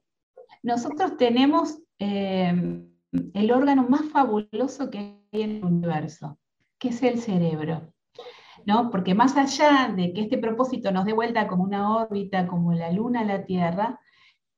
nosotros 0.62 1.16
tenemos 1.16 1.78
eh, 2.00 2.52
el 3.34 3.52
órgano 3.52 3.86
más 3.88 4.02
fabuloso 4.10 4.90
que 4.90 4.98
hay 4.98 5.42
en 5.42 5.56
el 5.56 5.64
universo, 5.64 6.38
que 6.78 6.88
es 6.88 7.02
el 7.04 7.20
cerebro. 7.20 7.92
¿no? 8.66 8.90
Porque 8.90 9.14
más 9.14 9.36
allá 9.36 9.92
de 9.94 10.12
que 10.12 10.22
este 10.22 10.38
propósito 10.38 10.90
nos 10.90 11.04
dé 11.04 11.12
vuelta 11.12 11.46
como 11.46 11.62
una 11.62 11.96
órbita, 11.96 12.48
como 12.48 12.72
la 12.72 12.90
luna 12.90 13.20
a 13.20 13.24
la 13.24 13.44
Tierra, 13.44 14.00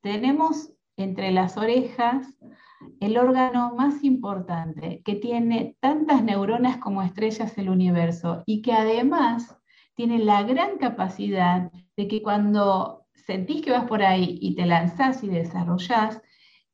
tenemos 0.00 0.72
entre 0.96 1.30
las 1.30 1.58
orejas 1.58 2.26
el 3.00 3.18
órgano 3.18 3.74
más 3.74 4.04
importante, 4.04 5.02
que 5.04 5.14
tiene 5.16 5.76
tantas 5.80 6.22
neuronas 6.22 6.78
como 6.78 7.02
estrellas 7.02 7.56
del 7.56 7.68
universo 7.68 8.42
y 8.46 8.62
que 8.62 8.72
además 8.72 9.58
tiene 9.94 10.18
la 10.18 10.42
gran 10.42 10.78
capacidad 10.78 11.70
de 11.96 12.08
que 12.08 12.22
cuando 12.22 13.06
sentís 13.14 13.62
que 13.62 13.72
vas 13.72 13.84
por 13.84 14.02
ahí 14.02 14.38
y 14.40 14.54
te 14.54 14.66
lanzás 14.66 15.22
y 15.24 15.28
desarrollás, 15.28 16.20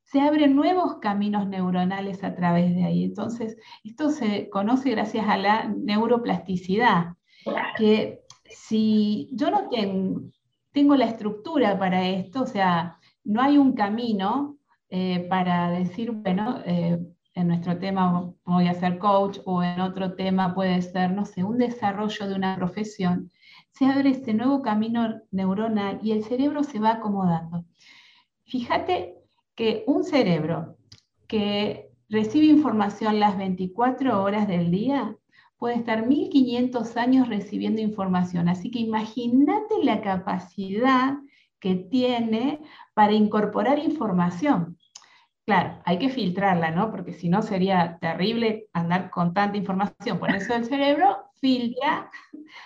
se 0.03 0.21
abren 0.21 0.57
nuevos 0.57 0.97
caminos 1.01 1.47
neuronales 1.47 2.25
a 2.25 2.35
través 2.35 2.75
de 2.75 2.85
ahí. 2.85 3.05
Entonces, 3.05 3.59
esto 3.85 4.11
se 4.11 4.49
conoce 4.49 4.91
gracias 4.91 5.29
a 5.29 5.37
la 5.37 5.69
neuroplasticidad, 5.69 7.15
que 7.77 8.21
si 8.45 9.29
yo 9.33 9.51
no 9.51 9.69
tengo 10.73 10.97
la 10.97 11.05
estructura 11.05 11.79
para 11.79 12.07
esto, 12.09 12.43
o 12.43 12.47
sea, 12.47 12.99
no 13.25 13.43
hay 13.43 13.59
un 13.59 13.73
camino, 13.73 14.58
eh, 14.91 15.27
para 15.29 15.71
decir, 15.71 16.11
bueno, 16.13 16.61
eh, 16.65 16.99
en 17.35 17.49
nuestro 17.49 17.79
tema 17.79 18.33
voy 18.45 18.69
a 18.69 18.75
ser 18.75 18.99
coach 18.99 19.39
o 19.45 19.63
en 19.63 19.81
otro 19.81 20.15
tema 20.15 20.55
puede 20.55 20.81
ser, 20.83 21.13
no 21.13 21.25
sé, 21.25 21.45
un 21.45 21.59
desarrollo 21.59 22.29
de 22.29 22.35
una 22.35 22.57
profesión, 22.57 23.31
se 23.71 23.87
abre 23.87 24.11
este 24.11 24.35
nuevo 24.35 24.63
camino 24.63 25.21
neuronal 25.31 26.01
y 26.03 26.13
el 26.13 26.25
cerebro 26.25 26.65
se 26.65 26.81
va 26.81 26.95
acomodando. 26.95 27.65
Fíjate 28.45 29.15
que 29.55 29.85
un 29.87 30.05
cerebro 30.05 30.79
que 31.27 31.91
recibe 32.09 32.47
información 32.47 33.21
las 33.21 33.37
24 33.37 34.23
horas 34.23 34.49
del 34.49 34.71
día 34.71 35.17
puede 35.59 35.77
estar 35.77 36.07
1500 36.07 36.97
años 36.97 37.29
recibiendo 37.29 37.81
información. 37.83 38.49
Así 38.49 38.71
que 38.71 38.79
imagínate 38.79 39.83
la 39.83 40.01
capacidad 40.01 41.19
que 41.61 41.75
tiene 41.75 42.61
para 42.95 43.13
incorporar 43.13 43.79
información. 43.79 44.78
Claro, 45.49 45.81
hay 45.87 45.99
que 45.99 46.11
filtrarla, 46.11 46.73
¿no? 46.73 46.91
Porque 46.91 47.15
si 47.15 47.31
no 47.31 47.41
sería 47.41 47.97
terrible 48.03 48.67
andar 48.75 49.09
con 49.09 49.33
tanta 49.33 49.57
información. 49.57 50.19
Por 50.19 50.37
eso 50.37 50.55
el 50.55 50.67
cerebro 50.67 51.31
filtra 51.41 52.11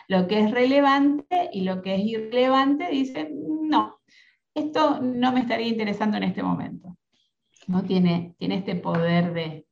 lo 0.09 0.27
que 0.27 0.41
es 0.41 0.51
relevante 0.51 1.49
y 1.53 1.61
lo 1.61 1.81
que 1.81 1.95
es 1.95 2.01
irrelevante 2.01 2.89
dice, 2.89 3.31
no, 3.33 4.01
esto 4.53 4.99
no 5.01 5.31
me 5.31 5.43
estaría 5.43 5.69
interesando 5.69 6.17
en 6.17 6.25
este 6.25 6.43
momento. 6.43 6.97
No 7.69 7.85
tiene, 7.85 8.35
tiene 8.37 8.57
este 8.57 8.75
poder 8.75 9.33
de... 9.33 9.65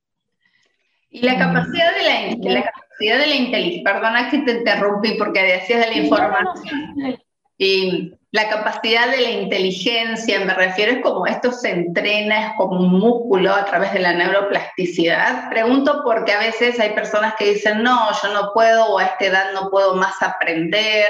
Y 1.09 1.23
la 1.23 1.37
capacidad 1.37 1.91
de 1.97 2.39
la, 2.45 2.55
la 2.55 2.63
capacidad 2.63 3.19
de 3.19 3.27
la 3.27 3.35
inteligencia, 3.35 3.93
perdona 3.93 4.31
que 4.31 4.39
te 4.39 4.53
interrumpí 4.59 5.15
porque 5.19 5.43
decías 5.43 5.85
de 5.85 5.97
la 5.97 6.01
información. 6.01 7.19
Y 7.59 8.13
la 8.33 8.49
capacidad 8.49 9.11
de 9.11 9.21
la 9.21 9.31
inteligencia, 9.31 10.45
me 10.45 10.55
refiero, 10.55 10.93
es 10.93 11.03
como 11.03 11.27
esto 11.27 11.51
se 11.51 11.71
entrena, 11.71 12.49
es 12.49 12.53
como 12.57 12.79
un 12.79 13.01
músculo 13.01 13.53
a 13.53 13.65
través 13.65 13.93
de 13.93 13.99
la 13.99 14.13
neuroplasticidad. 14.13 15.51
Pregunto 15.51 16.03
porque 16.05 16.33
a 16.33 16.39
veces 16.39 16.79
hay 16.79 16.91
personas 16.91 17.35
que 17.37 17.55
dicen, 17.55 17.83
no, 17.83 18.09
yo 18.23 18.33
no 18.33 18.53
puedo, 18.55 18.87
o 18.87 18.99
a 18.99 19.05
esta 19.07 19.25
edad 19.25 19.53
no 19.53 19.69
puedo 19.71 19.97
más 19.97 20.23
aprender, 20.23 21.09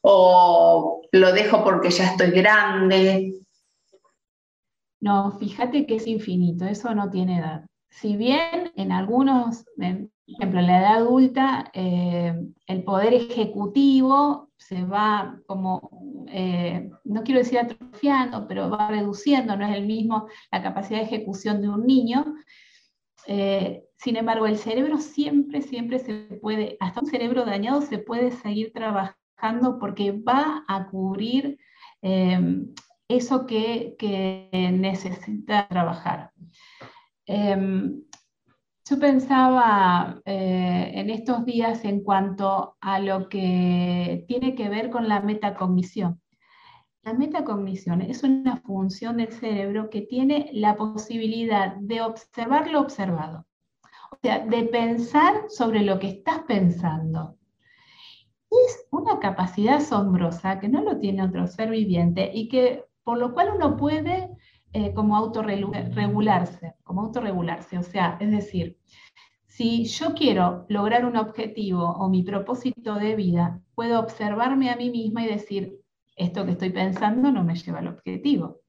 o 0.00 1.02
lo 1.12 1.32
dejo 1.32 1.62
porque 1.62 1.90
ya 1.90 2.06
estoy 2.06 2.30
grande. 2.30 3.34
No, 5.00 5.32
fíjate 5.32 5.84
que 5.84 5.96
es 5.96 6.06
infinito, 6.06 6.64
eso 6.64 6.94
no 6.94 7.10
tiene 7.10 7.38
edad. 7.38 7.66
Si 7.90 8.16
bien 8.16 8.72
en 8.76 8.92
algunos, 8.92 9.66
por 10.32 10.42
ejemplo, 10.42 10.60
en 10.60 10.66
la 10.66 10.78
edad 10.78 10.94
adulta, 10.96 11.70
eh, 11.74 12.34
el 12.66 12.84
poder 12.84 13.14
ejecutivo 13.14 14.50
se 14.56 14.84
va 14.84 15.38
como, 15.46 16.26
eh, 16.28 16.90
no 17.04 17.22
quiero 17.22 17.40
decir 17.40 17.58
atrofiando, 17.58 18.46
pero 18.48 18.70
va 18.70 18.88
reduciendo, 18.88 19.56
no 19.56 19.66
es 19.66 19.76
el 19.76 19.86
mismo 19.86 20.28
la 20.50 20.62
capacidad 20.62 21.00
de 21.00 21.06
ejecución 21.06 21.60
de 21.60 21.68
un 21.68 21.86
niño. 21.86 22.34
Eh, 23.26 23.84
Sin 23.96 24.16
embargo, 24.16 24.46
el 24.46 24.58
cerebro 24.58 24.98
siempre, 24.98 25.62
siempre 25.62 25.98
se 25.98 26.14
puede, 26.40 26.76
hasta 26.80 27.00
un 27.00 27.06
cerebro 27.06 27.44
dañado 27.44 27.82
se 27.82 27.98
puede 27.98 28.32
seguir 28.32 28.72
trabajando 28.72 29.78
porque 29.78 30.12
va 30.12 30.64
a 30.66 30.86
cubrir 30.88 31.58
em, 32.00 32.74
eso 33.08 33.46
que, 33.46 33.96
necesita 34.72 35.68
trabajar. 35.68 36.32
Yo 38.84 38.98
pensaba 38.98 40.20
eh, 40.24 40.90
en 40.94 41.10
estos 41.10 41.44
días 41.44 41.84
en 41.84 42.02
cuanto 42.02 42.76
a 42.80 42.98
lo 42.98 43.28
que 43.28 44.24
tiene 44.26 44.56
que 44.56 44.68
ver 44.68 44.90
con 44.90 45.08
la 45.08 45.20
metacognición. 45.20 46.20
La 47.04 47.14
metacognición 47.14 48.00
es 48.00 48.24
una 48.24 48.56
función 48.58 49.18
del 49.18 49.32
cerebro 49.32 49.88
que 49.88 50.02
tiene 50.02 50.50
la 50.52 50.76
posibilidad 50.76 51.76
de 51.76 52.02
observar 52.02 52.70
lo 52.70 52.80
observado, 52.80 53.46
o 54.10 54.16
sea, 54.20 54.40
de 54.40 54.64
pensar 54.64 55.44
sobre 55.48 55.82
lo 55.82 56.00
que 56.00 56.08
estás 56.08 56.40
pensando. 56.40 57.36
Es 58.50 58.86
una 58.90 59.20
capacidad 59.20 59.76
asombrosa 59.76 60.58
que 60.58 60.68
no 60.68 60.82
lo 60.82 60.98
tiene 60.98 61.22
otro 61.22 61.46
ser 61.46 61.70
viviente 61.70 62.30
y 62.34 62.48
que 62.48 62.84
por 63.04 63.18
lo 63.18 63.32
cual 63.32 63.52
uno 63.56 63.76
puede 63.76 64.31
eh, 64.74 64.94
como 64.94 65.16
autorregularse, 65.16 66.74
como 66.82 67.02
autorregularse. 67.02 67.78
O 67.78 67.82
sea, 67.82 68.16
es 68.20 68.30
decir, 68.30 68.78
si 69.46 69.84
yo 69.84 70.14
quiero 70.14 70.64
lograr 70.68 71.04
un 71.04 71.16
objetivo 71.16 71.84
o 71.84 72.08
mi 72.08 72.22
propósito 72.22 72.94
de 72.94 73.14
vida, 73.14 73.60
puedo 73.74 74.00
observarme 74.00 74.70
a 74.70 74.76
mí 74.76 74.90
misma 74.90 75.24
y 75.24 75.28
decir, 75.28 75.78
esto 76.16 76.44
que 76.46 76.52
estoy 76.52 76.70
pensando 76.70 77.30
no 77.30 77.44
me 77.44 77.54
lleva 77.54 77.80
al 77.80 77.88
objetivo. 77.88 78.60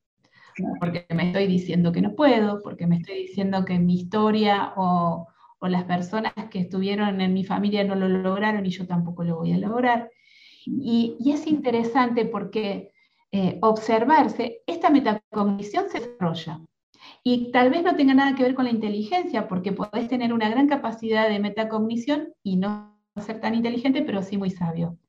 Porque 0.80 1.06
me 1.16 1.28
estoy 1.28 1.48
diciendo 1.48 1.92
que 1.92 2.02
no 2.02 2.16
puedo, 2.16 2.62
porque 2.62 2.86
me 2.86 2.98
estoy 2.98 3.16
diciendo 3.20 3.66
que 3.66 3.80
mi 3.80 3.96
historia 3.96 4.74
o, 4.76 5.28
las 5.62 5.86
personas 5.86 6.34
que 6.52 6.60
estuvieron 6.60 7.22
en 7.22 7.34
mi 7.34 7.46
familia 7.46 7.86
no 7.86 7.96
lo 7.96 8.10
lograron 8.10 8.66
y 8.66 8.70
yo 8.70 8.86
tampoco 8.86 9.24
lo 9.24 9.38
voy 9.38 9.54
a 9.54 9.58
lograr. 9.58 10.12
Y, 10.66 11.16
y 11.22 11.32
es 11.32 11.48
interesante 11.48 12.26
porque 12.26 12.93
eh, 13.36 13.58
observarse, 13.63 14.62
esta 14.68 14.92
metacognición 14.92 15.90
se 15.90 16.02
desarrolla. 16.02 16.62
Y 17.24 17.52
tal 17.52 17.72
vez 17.72 17.82
no 17.82 17.96
tenga 17.96 18.13
nada 18.13 18.36
que 18.36 18.44
ver 18.44 18.54
con 18.54 18.66
la 18.66 18.72
inteligencia, 18.72 19.48
porque 19.48 19.72
podés 19.72 20.08
tener 20.08 20.32
una 20.34 20.50
gran 20.50 20.68
capacidad 20.68 21.28
de 21.28 21.40
metacognición 21.40 22.30
y 22.44 22.58
no 22.58 22.96
ser 23.20 23.42
tan 23.42 23.56
inteligente, 23.56 24.04
pero 24.04 24.22
sí 24.22 24.38
muy 24.38 24.52
sabio. 24.52 25.00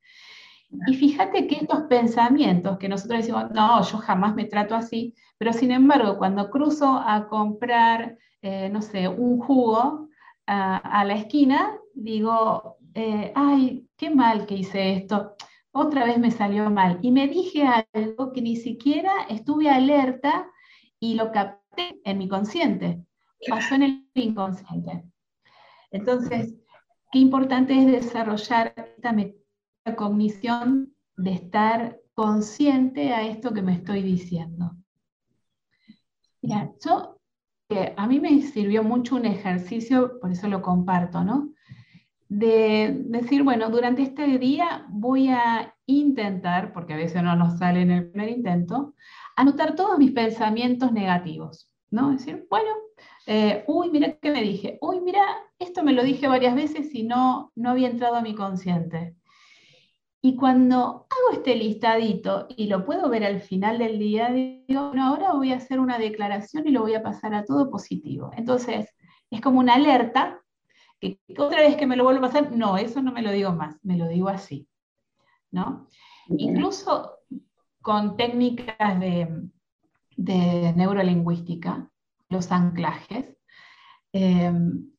Y 0.87 0.95
fíjate 0.95 1.45
que 1.45 1.57
estos 1.57 1.83
pensamientos 1.83 2.79
que 2.79 2.89
nosotros 2.89 3.19
decimos, 3.19 3.51
no, 3.51 3.83
yo 3.83 3.99
jamás 3.99 4.33
me 4.33 4.45
trato 4.45 4.73
así, 4.73 5.13
pero 5.37 5.53
sin 5.53 5.69
embargo, 5.69 6.17
cuando 6.17 6.49
cruzo 6.49 6.97
a 7.05 7.27
comprar, 7.27 8.17
eh, 8.41 8.69
no 8.69 8.81
sé, 8.81 9.07
un 9.07 9.39
jugo 9.39 10.09
a, 10.47 11.05
la 11.05 11.13
esquina, 11.13 11.77
digo, 11.93 12.77
eh, 12.95 13.31
ay, 13.35 13.87
qué 13.95 14.09
mal 14.09 14.47
que 14.47 14.55
hice 14.55 14.93
esto 14.93 15.35
otra 15.77 16.05
vez 16.05 16.17
me 16.17 16.31
salió 16.31 16.69
mal. 16.69 16.99
Y 17.01 17.11
me 17.11 17.27
dije 17.27 17.67
algo 17.93 18.31
que 18.31 18.41
ni 18.41 18.55
siquiera 18.55 19.11
estuve 19.29 19.69
alerta 19.69 20.49
y 21.01 21.15
lo 21.15 21.33
capté 21.33 21.99
en 22.05 22.17
mi 22.17 22.29
consciente. 22.29 23.05
Pasó 23.49 23.75
en 23.75 23.83
el 23.83 24.09
inconsciente. 24.13 25.03
Entonces, 25.91 26.55
qué 27.11 27.19
importante 27.19 27.77
es 27.77 27.87
desarrollar 27.87 28.73
esta 28.77 29.95
cognición 29.97 30.95
de 31.17 31.33
estar 31.33 31.99
consciente 32.13 33.13
a 33.13 33.27
esto 33.27 33.53
que 33.53 33.61
me 33.61 33.73
estoy 33.73 34.01
diciendo. 34.01 34.71
Mira, 36.41 36.71
yo, 36.85 37.19
eh, 37.67 37.93
a 37.97 38.07
mí 38.07 38.21
me 38.21 38.41
sirvió 38.41 38.81
mucho 38.81 39.17
un 39.17 39.25
ejercicio, 39.25 40.21
por 40.21 40.31
eso 40.31 40.47
lo 40.47 40.61
comparto, 40.61 41.25
¿no? 41.25 41.53
De 42.35 42.93
decir, 43.05 43.43
bueno, 43.43 43.69
durante 43.69 44.01
este 44.01 44.37
día 44.37 44.85
voy 44.89 45.29
a 45.29 45.73
intentar, 45.85 46.73
porque 46.73 46.93
a 46.93 46.97
veces 46.97 47.23
no 47.23 47.33
nos 47.37 47.59
sale 47.59 47.81
en 47.81 47.91
el 47.91 48.09
primer 48.11 48.29
intento, 48.29 48.93
anotar 49.37 49.73
todos 49.75 49.97
mis 49.97 50.11
pensamientos 50.11 50.91
negativos, 50.91 51.71
¿no? 51.91 52.11
Decir, 52.11 52.45
bueno, 52.49 52.71
eh, 53.25 53.63
uy, 53.67 53.89
mira 53.89 54.17
qué 54.19 54.31
me 54.31 54.41
dije, 54.41 54.77
uy, 54.81 54.99
mira, 54.99 55.21
esto 55.59 55.81
me 55.81 55.93
lo 55.93 56.03
dije 56.03 56.27
varias 56.27 56.55
veces 56.55 56.93
y 56.93 57.03
no, 57.03 57.53
no 57.55 57.69
había 57.69 57.89
entrado 57.89 58.15
a 58.15 58.21
mi 58.21 58.35
consciente. 58.35 59.15
Y 60.21 60.35
cuando 60.35 61.07
hago 61.09 61.37
este 61.37 61.55
listadito 61.55 62.47
y 62.57 62.67
lo 62.67 62.83
puedo 62.83 63.07
ver 63.07 63.23
al 63.23 63.39
final 63.39 63.77
del 63.77 63.97
día, 63.97 64.29
digo, 64.29 64.89
bueno, 64.89 65.05
ahora 65.05 65.31
voy 65.31 65.53
a 65.53 65.57
hacer 65.57 65.79
una 65.79 65.99
declaración 65.99 66.67
y 66.67 66.71
lo 66.71 66.81
voy 66.81 66.95
a 66.95 67.03
pasar 67.03 67.33
a 67.33 67.45
todo 67.45 67.69
positivo. 67.69 68.31
Entonces, 68.35 68.93
es 69.31 69.39
como 69.39 69.59
una 69.59 69.75
alerta 69.75 70.41
que 71.13 71.41
otra 71.41 71.61
vez 71.61 71.75
que 71.77 71.87
me 71.87 71.95
lo 71.95 72.03
vuelvo 72.03 72.25
a 72.25 72.29
pasar, 72.29 72.51
no, 72.51 72.77
eso 72.77 73.01
no 73.01 73.11
me 73.11 73.21
lo 73.21 73.31
digo 73.31 73.51
más, 73.53 73.77
me 73.83 73.97
lo 73.97 74.07
digo 74.07 74.29
así. 74.29 74.67
¿no? 75.55 75.87
Incluso 76.27 77.19
con 77.81 78.17
técnicas 78.17 78.99
de, 78.99 80.73
neurolingüística, 80.75 81.89
los 82.29 82.51
anclajes. 82.51 83.37
Em, 84.11 84.91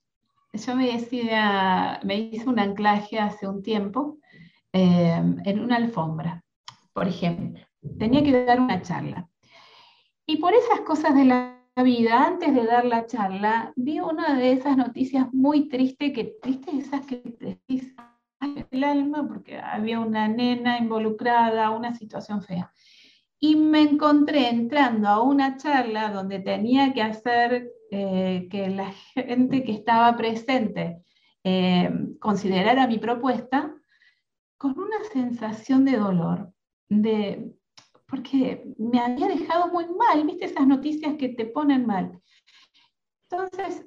yo 0.53 0.77
me, 0.77 0.93
decía, 0.93 2.01
me 2.05 2.17
hice 2.17 2.49
un 2.49 2.59
anclaje 2.59 3.19
hace 3.19 3.47
un 3.47 3.63
tiempo 3.63 4.19
em, 4.73 5.37
en 5.45 5.61
una 5.61 5.77
alfombra, 5.77 6.43
por 6.93 7.07
ejemplo. 7.07 7.65
Tenía 7.99 8.23
que 8.23 8.45
dar 8.45 8.61
una 8.61 8.81
charla. 8.83 9.29
Y 10.27 10.39
por 10.39 10.55
esas 10.55 10.81
cosas 10.81 11.15
de 11.15 11.25
la 11.25 11.56
vida, 11.83 12.25
antes 12.25 12.55
de 12.55 12.65
dar 12.65 12.85
la 12.85 13.07
charla, 13.07 13.73
vi 13.77 14.01
una 14.01 14.35
de 14.39 14.53
esas 14.53 14.77
noticias 14.77 15.33
muy 15.33 15.69
tristes, 15.69 16.13
que 16.13 16.37
tristes 16.41 16.87
esas 16.87 17.07
que 17.07 17.17
te 17.17 17.61
el 18.71 18.85
alma, 18.85 19.27
porque 19.27 19.59
había 19.59 20.01
una 20.01 20.29
nena 20.29 20.79
involucrada, 20.79 21.71
una 21.71 21.95
situación 21.95 22.43
fea. 22.43 22.73
Y 23.39 23.57
me 23.57 23.83
encontré 23.83 24.49
entrando 24.49 25.09
a 25.09 25.23
una 25.23 25.57
charla 25.57 26.11
donde 26.11 26.39
tenía 26.41 26.93
que 26.93 27.03
hacer 27.03 27.71
eh, 27.91 28.49
que 28.51 28.69
la 28.69 28.93
gente 29.15 29.63
que 29.63 29.73
estaba 29.73 30.17
presente 30.17 31.03
eh, 31.45 31.91
considerara 32.19 32.87
mi 32.87 32.99
propuesta 32.99 33.75
con 34.57 34.79
una 34.79 35.05
sensación 35.13 35.85
de 35.85 35.97
dolor, 35.97 36.53
de 36.89 37.53
porque 38.07 38.65
me 38.79 39.01
había 39.01 39.29
dejado 39.29 39.69
muy 39.73 39.87
mal, 39.87 40.25
viste 40.25 40.47
esas 40.47 40.67
noticias 40.67 41.17
que 41.17 41.31
te 41.31 41.47
ponen 41.47 41.87
mal. 41.87 42.21
Entonces, 43.29 43.85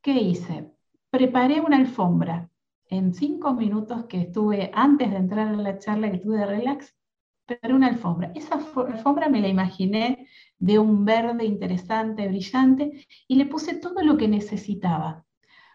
¿qué 0.00 0.12
hice? 0.12 0.70
Preparé 1.10 1.60
una 1.60 1.76
alfombra. 1.76 2.50
En 2.90 3.12
cinco 3.12 3.52
minutos 3.52 4.06
que 4.06 4.22
estuve, 4.22 4.70
antes 4.72 5.10
de 5.10 5.16
entrar 5.16 5.48
a 5.48 5.52
la 5.56 5.78
charla 5.78 6.10
que 6.10 6.18
tuve 6.18 6.38
de 6.38 6.46
relax, 6.46 6.96
preparé 7.44 7.74
una 7.74 7.88
alfombra. 7.88 8.32
Esa 8.34 8.54
alfombra 8.54 9.28
me 9.28 9.42
la 9.42 9.48
imaginé 9.48 10.26
de 10.58 10.78
un 10.78 11.04
verde 11.04 11.44
interesante, 11.44 12.26
brillante, 12.28 13.06
y 13.26 13.36
le 13.36 13.44
puse 13.44 13.74
todo 13.74 14.02
lo 14.02 14.16
que 14.16 14.28
necesitaba. 14.28 15.24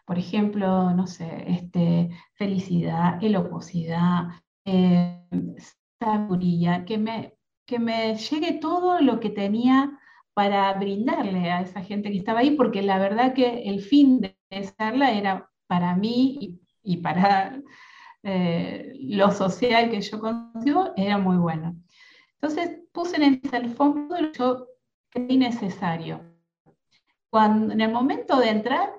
Por 0.06 0.18
ejemplo, 0.18 0.92
no 0.94 1.06
sé, 1.06 1.46
este, 1.48 2.10
felicidad, 2.34 3.24
elocuosidad, 3.24 4.30
eh, 4.66 5.22
sabiduría, 6.00 6.84
que 6.84 6.98
me 6.98 7.34
que 7.66 7.80
me 7.80 8.16
llegue 8.16 8.54
todo 8.54 9.00
lo 9.02 9.20
que 9.20 9.30
tenía 9.30 10.00
para 10.34 10.74
brindarle 10.74 11.52
a 11.52 11.62
esa 11.62 11.82
gente 11.82 12.12
que 12.12 12.18
estaba 12.18 12.40
ahí, 12.40 12.52
porque 12.52 12.82
la 12.82 12.98
verdad 12.98 13.34
que 13.34 13.64
el 13.64 13.82
fin 13.82 14.20
de 14.20 14.38
esa 14.50 14.76
charla 14.76 15.12
era 15.12 15.50
para 15.68 15.96
mí 15.96 16.60
y, 16.82 16.98
para 16.98 17.62
eh, 18.24 18.94
lo 19.00 19.32
social 19.32 19.90
que 19.90 20.02
yo 20.02 20.20
consigo, 20.20 20.92
era 20.96 21.18
muy 21.18 21.38
bueno. 21.38 21.76
Entonces 22.42 22.82
puse 22.92 23.18
en 23.18 23.42
ese 23.44 23.56
alfombra 23.56 24.22
lo 24.22 24.32
que 24.32 24.40
yo 24.40 24.68
creí 25.10 25.38
necesario. 25.38 26.22
Cuando, 27.30 27.74
en 27.74 27.82
el 27.82 27.92
momento 27.92 28.38
de 28.40 28.50
entrar, 28.50 28.94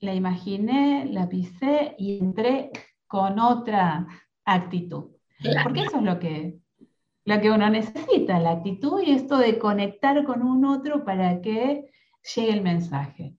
la 0.00 0.14
imaginé, 0.14 1.06
la 1.06 1.28
pisé 1.28 1.94
y 1.96 2.18
entré 2.18 2.70
con 3.06 3.38
otra 3.38 4.06
actitud. 4.44 5.12
Porque 5.62 5.82
eso 5.82 5.98
es 5.98 6.02
lo 6.02 6.18
que, 6.18 6.58
lo 7.24 7.40
que 7.40 7.50
uno 7.50 7.70
necesita, 7.70 8.40
la 8.40 8.52
actitud 8.52 9.00
y 9.02 9.12
esto 9.12 9.38
de 9.38 9.58
conectar 9.58 10.24
con 10.24 10.42
un 10.42 10.64
otro 10.64 11.04
para 11.04 11.40
que 11.40 11.90
llegue 12.34 12.52
el 12.52 12.62
mensaje. 12.62 13.36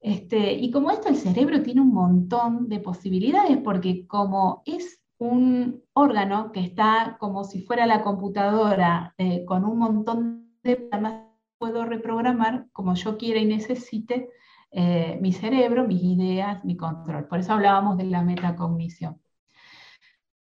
Este, 0.00 0.52
y 0.52 0.70
como 0.70 0.90
esto, 0.90 1.08
el 1.08 1.16
cerebro 1.16 1.62
tiene 1.62 1.80
un 1.80 1.94
montón 1.94 2.68
de 2.68 2.80
posibilidades, 2.80 3.56
porque 3.58 4.06
como 4.06 4.62
es 4.66 5.02
un 5.18 5.82
órgano 5.94 6.52
que 6.52 6.60
está 6.60 7.16
como 7.18 7.44
si 7.44 7.62
fuera 7.62 7.86
la 7.86 8.02
computadora 8.02 9.14
eh, 9.16 9.44
con 9.46 9.64
un 9.64 9.78
montón 9.78 10.58
de 10.62 10.76
programas, 10.76 11.22
puedo 11.58 11.84
reprogramar 11.86 12.66
como 12.72 12.94
yo 12.94 13.16
quiera 13.16 13.40
y 13.40 13.46
necesite 13.46 14.28
eh, 14.70 15.18
mi 15.22 15.32
cerebro, 15.32 15.86
mis 15.86 16.02
ideas, 16.02 16.64
mi 16.64 16.76
control. 16.76 17.26
Por 17.26 17.38
eso 17.38 17.54
hablábamos 17.54 17.96
de 17.96 18.04
la 18.04 18.22
metacognición. 18.22 19.23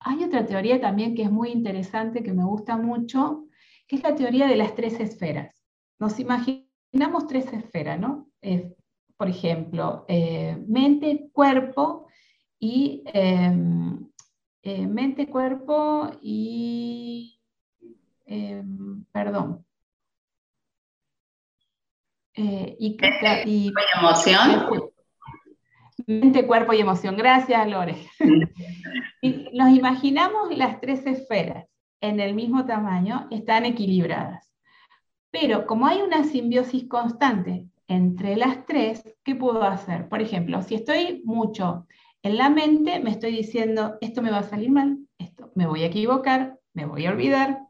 Hay 0.08 0.22
otra 0.22 0.46
teoría 0.46 0.80
también 0.80 1.16
que 1.16 1.22
es 1.22 1.30
muy 1.32 1.50
interesante, 1.50 2.22
que 2.22 2.32
me 2.32 2.44
gusta 2.44 2.76
mucho, 2.76 3.48
que 3.88 3.96
es 3.96 4.04
la 4.04 4.14
teoría 4.14 4.46
de 4.46 4.54
las 4.54 4.76
tres 4.76 5.00
esferas. 5.00 5.52
Nos 5.98 6.20
imaginamos 6.20 7.26
tres 7.26 7.52
esferas, 7.52 7.98
¿no? 7.98 8.28
por 9.16 9.28
ejemplo, 9.28 10.04
eh, 10.06 10.62
mente, 10.68 11.28
cuerpo 11.32 12.06
y 12.60 13.02
em, 13.06 14.08
eh, 14.62 14.86
mente, 14.86 15.26
cuerpo 15.26 16.08
y, 16.22 17.40
em, 18.26 19.04
perdón. 19.10 19.64
y, 22.36 22.96
y, 23.44 23.72
emoción. 23.98 24.92
Mente, 26.06 26.46
cuerpo 26.46 26.72
y 26.72 26.80
emoción. 26.80 27.16
Gracias, 27.16 27.68
Lore. 27.68 27.96
y 29.22 29.48
nos 29.52 29.70
imaginamos 29.70 30.56
las 30.56 30.80
tres 30.80 31.04
esferas 31.06 31.66
en 32.00 32.20
el 32.20 32.34
mismo 32.34 32.64
tamaño, 32.64 33.26
están 33.30 33.64
equilibradas. 33.64 34.52
Pero 35.30 35.66
como 35.66 35.86
hay 35.86 36.02
una 36.02 36.24
simbiosis 36.24 36.88
constante 36.88 37.66
entre 37.88 38.36
las 38.36 38.64
tres, 38.66 39.02
¿qué 39.24 39.34
puedo 39.34 39.62
hacer? 39.64 40.08
Por 40.08 40.22
ejemplo, 40.22 40.62
si 40.62 40.76
estoy 40.76 41.22
mucho 41.24 41.86
en 42.22 42.36
la 42.36 42.50
mente, 42.50 43.00
me 43.00 43.10
estoy 43.10 43.32
diciendo, 43.32 43.96
esto 44.00 44.22
me 44.22 44.30
va 44.30 44.38
a 44.38 44.42
salir 44.44 44.70
mal, 44.70 44.98
esto 45.18 45.50
me 45.54 45.66
voy 45.66 45.82
a 45.82 45.86
equivocar, 45.86 46.58
me 46.72 46.86
voy 46.86 47.06
a 47.06 47.10
olvidar. 47.10 47.60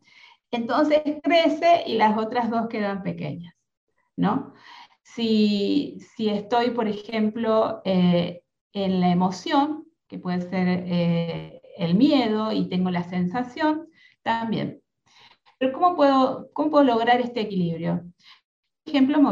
Entonces 0.51 1.01
crece 1.23 1.85
y 1.87 1.95
las 1.95 2.17
otras 2.17 2.51
dos 2.51 2.69
quedan 2.69 3.03
pequeñas, 3.03 3.55
¿no? 4.17 4.55
Si, 5.17 5.99
estoy, 6.19 6.71
por 6.73 6.87
ejemplo, 6.89 7.81
eh, 7.87 8.43
en 8.75 9.01
la 9.01 9.09
emoción, 9.09 9.87
que 10.09 10.19
puede 10.19 10.43
ser 10.43 10.69
eh, 10.69 11.63
el 11.79 11.95
miedo 11.95 12.53
y 12.53 12.69
tengo 12.69 12.91
la 12.91 13.03
sensación, 13.03 13.89
también. 14.23 14.83
Pero 15.59 15.73
¿cómo 15.73 15.97
puedo, 15.97 16.51
cómo 16.53 16.71
puedo 16.71 16.85
lograr 16.85 17.23
este 17.23 17.41
equilibrio? 17.41 18.05
Por 18.85 18.95
ejemplo, 18.95 19.23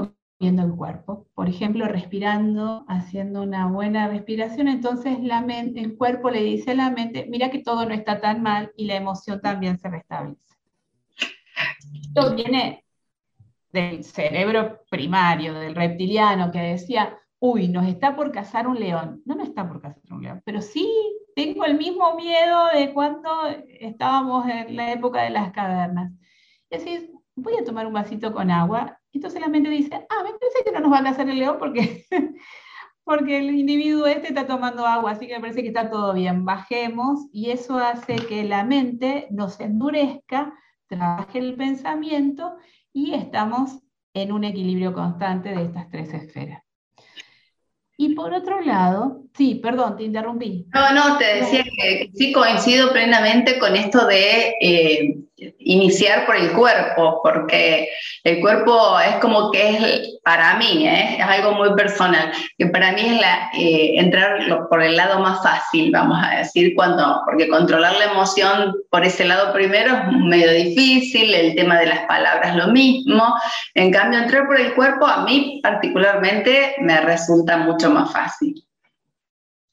moviendo 0.40 0.62
el 0.62 0.74
cuerpo. 0.74 1.26
Por 1.34 1.50
ejemplo, 1.50 1.86
respirando, 1.86 2.86
haciendo 2.88 3.42
una 3.42 3.66
buena 3.66 4.08
respiración. 4.08 4.68
Entonces 4.68 5.22
la 5.22 5.42
mente, 5.42 5.80
el 5.80 5.98
cuerpo 5.98 6.30
le 6.30 6.42
dice 6.42 6.70
a 6.70 6.76
la 6.76 6.90
mente, 6.90 7.26
mira 7.28 7.50
que 7.50 7.58
todo 7.58 7.84
no 7.84 7.92
está 7.92 8.22
tan 8.22 8.42
mal 8.42 8.72
y 8.74 8.86
la 8.86 8.96
emoción 8.96 9.42
también 9.42 9.78
se 9.78 9.90
restablece. 9.90 10.54
Esto 12.00 12.34
viene 12.34 12.83
del 13.74 14.04
cerebro 14.04 14.84
primario, 14.88 15.52
del 15.54 15.74
reptiliano, 15.74 16.52
que 16.52 16.60
decía, 16.60 17.18
uy, 17.40 17.68
nos 17.68 17.86
está 17.86 18.14
por 18.14 18.30
cazar 18.30 18.68
un 18.68 18.78
león. 18.78 19.20
No 19.26 19.34
nos 19.34 19.48
está 19.48 19.68
por 19.68 19.82
cazar 19.82 20.12
un 20.12 20.22
león, 20.22 20.40
pero 20.44 20.62
sí 20.62 20.88
tengo 21.34 21.64
el 21.64 21.76
mismo 21.76 22.14
miedo 22.14 22.68
de 22.72 22.94
cuando 22.94 23.30
estábamos 23.80 24.48
en 24.48 24.76
la 24.76 24.92
época 24.92 25.22
de 25.22 25.30
las 25.30 25.52
cavernas. 25.52 26.12
Y 26.70 26.76
así, 26.76 27.10
voy 27.34 27.54
a 27.56 27.64
tomar 27.64 27.86
un 27.88 27.92
vasito 27.92 28.32
con 28.32 28.50
agua. 28.50 28.98
Entonces 29.12 29.40
la 29.40 29.48
mente 29.48 29.68
dice, 29.68 30.06
ah, 30.08 30.22
me 30.22 30.30
parece 30.38 30.64
que 30.64 30.70
no 30.70 30.80
nos 30.80 30.92
va 30.92 30.98
a 30.98 31.04
cazar 31.04 31.28
el 31.28 31.40
león 31.40 31.56
porque, 31.58 32.06
porque 33.04 33.38
el 33.38 33.50
individuo 33.58 34.06
este 34.06 34.28
está 34.28 34.46
tomando 34.46 34.86
agua, 34.86 35.10
así 35.10 35.26
que 35.26 35.34
me 35.34 35.40
parece 35.40 35.62
que 35.62 35.68
está 35.68 35.90
todo 35.90 36.14
bien. 36.14 36.44
Bajemos 36.44 37.26
y 37.32 37.50
eso 37.50 37.76
hace 37.78 38.14
que 38.14 38.44
la 38.44 38.62
mente 38.62 39.26
nos 39.32 39.58
endurezca, 39.58 40.54
trabaje 40.86 41.40
el 41.40 41.56
pensamiento 41.56 42.54
y 42.94 43.12
estamos 43.12 43.78
en 44.14 44.32
un 44.32 44.44
equilibrio 44.44 44.94
constante 44.94 45.50
de 45.50 45.64
estas 45.64 45.90
tres 45.90 46.14
esferas. 46.14 46.62
Y 47.96 48.14
por 48.14 48.32
otro 48.32 48.60
lado, 48.60 49.22
sí, 49.36 49.56
perdón, 49.56 49.96
te 49.96 50.04
interrumpí. 50.04 50.66
No, 50.72 50.92
no, 50.92 51.18
te 51.18 51.36
decía 51.36 51.62
que, 51.62 52.10
sí 52.14 52.32
coincido 52.32 52.92
plenamente 52.92 53.58
con 53.58 53.76
esto 53.76 54.06
de 54.06 54.54
eh, 54.60 55.23
iniciar 55.36 56.26
por 56.26 56.36
el 56.36 56.52
cuerpo, 56.52 57.20
porque 57.22 57.88
el 58.22 58.40
cuerpo 58.40 58.98
es 59.00 59.16
como 59.16 59.50
que 59.50 59.70
es, 59.70 60.18
para 60.22 60.56
mí, 60.56 60.86
¿eh? 60.86 61.16
es 61.18 61.24
algo 61.24 61.52
muy 61.52 61.74
personal, 61.74 62.32
que 62.56 62.66
para 62.66 62.92
mí 62.92 63.00
es 63.00 63.20
la, 63.20 63.50
eh, 63.52 63.98
entrar 63.98 64.38
por 64.68 64.82
el 64.82 64.96
lado 64.96 65.20
más 65.20 65.42
fácil, 65.42 65.90
vamos 65.90 66.18
a 66.22 66.36
decir, 66.36 66.74
cuando, 66.76 67.20
porque 67.26 67.48
controlar 67.48 67.96
la 67.96 68.12
emoción 68.12 68.74
por 68.90 69.04
ese 69.04 69.24
lado 69.24 69.52
primero 69.52 69.94
es 69.96 70.12
medio 70.12 70.52
difícil, 70.52 71.34
el 71.34 71.56
tema 71.56 71.80
de 71.80 71.86
las 71.86 72.00
palabras 72.06 72.54
lo 72.54 72.68
mismo, 72.68 73.34
en 73.74 73.90
cambio 73.90 74.20
entrar 74.20 74.46
por 74.46 74.60
el 74.60 74.74
cuerpo 74.74 75.06
a 75.06 75.24
mí 75.24 75.60
particularmente 75.62 76.76
me 76.80 77.00
resulta 77.00 77.56
mucho 77.56 77.90
más 77.90 78.12
fácil. 78.12 78.54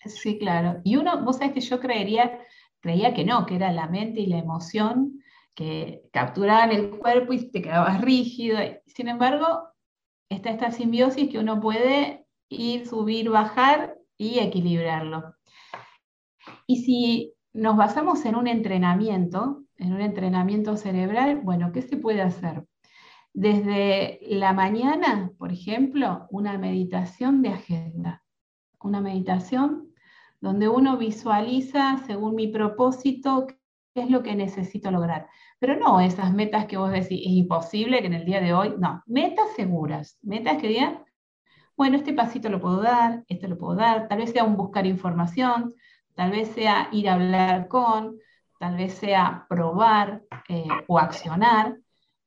Sí, 0.06 0.39
claro. 0.39 0.82
Y 0.84 0.95
uno, 0.95 1.21
vos 1.24 1.38
sabés 1.38 1.54
que 1.54 1.62
yo 1.62 1.80
creería, 1.80 2.39
creía 2.80 3.13
que 3.13 3.24
no, 3.24 3.45
que 3.45 3.56
era 3.56 3.71
la 3.71 3.86
mente 3.86 4.21
y 4.21 4.26
la 4.26 4.39
emoción 4.39 5.20
que 5.55 6.03
capturaban 6.11 6.71
el 6.71 6.91
cuerpo 6.91 7.33
y 7.33 7.51
te 7.51 7.61
quedabas 7.61 8.01
rígido. 8.01 8.59
Sin 8.87 9.07
embargo, 9.07 9.69
está 10.29 10.51
esta 10.51 10.71
simbiosis 10.71 11.29
que 11.29 11.39
uno 11.39 11.59
puede 11.59 12.25
ir, 12.49 12.87
subir, 12.87 13.29
bajar 13.29 13.97
y 14.17 14.39
equilibrarlo. 14.39 15.35
Y 16.67 16.83
si 16.83 17.33
nos 17.53 17.75
basamos 17.75 18.25
en 18.25 18.35
un 18.35 18.47
entrenamiento, 18.47 19.63
en 19.77 19.93
un 19.93 20.01
entrenamiento 20.01 20.77
cerebral, 20.77 21.41
bueno, 21.43 21.71
¿qué 21.71 21.81
se 21.81 21.97
puede 21.97 22.21
hacer? 22.21 22.65
Desde 23.33 24.19
la 24.23 24.53
mañana, 24.53 25.31
por 25.37 25.51
ejemplo, 25.51 26.27
una 26.29 26.57
meditación 26.57 27.41
de 27.41 27.49
agenda, 27.49 28.23
una 28.79 29.01
meditación 29.01 29.93
donde 30.39 30.67
uno 30.67 30.97
visualiza 30.97 31.99
según 32.07 32.35
mi 32.35 32.47
propósito 32.47 33.47
qué 33.93 34.01
es 34.01 34.10
lo 34.10 34.23
que 34.23 34.36
necesito 34.36 34.91
lograr. 34.91 35.27
Pero 35.60 35.75
no 35.77 35.99
esas 35.99 36.34
metas 36.34 36.65
que 36.65 36.77
vos 36.77 36.91
decís, 36.91 37.21
es 37.25 37.32
imposible 37.32 38.01
que 38.01 38.08
en 38.08 38.13
el 38.13 38.25
día 38.25 38.41
de 38.41 38.54
hoy, 38.54 38.75
no, 38.77 39.04
metas 39.06 39.54
seguras, 39.56 40.17
metas 40.21 40.58
que 40.58 40.67
digan, 40.67 41.04
bueno, 41.75 41.97
este 41.97 42.13
pasito 42.13 42.49
lo 42.49 42.62
puedo 42.62 42.82
dar, 42.82 43.23
esto 43.27 43.47
lo 43.47 43.58
puedo 43.58 43.75
dar, 43.75 44.08
tal 44.08 44.19
vez 44.19 44.32
sea 44.32 44.43
un 44.43 44.56
buscar 44.56 44.86
información, 44.86 45.73
tal 46.15 46.32
vez 46.32 46.49
sea 46.49 46.89
ir 46.91 47.10
a 47.10 47.15
hablar 47.15 47.67
con, 47.67 48.17
tal 48.60 48.77
vez 48.77 48.93
sea 48.93 49.45
probar 49.49 50.21
eh, 50.47 50.67
o 50.88 50.99
accionar, 50.99 51.77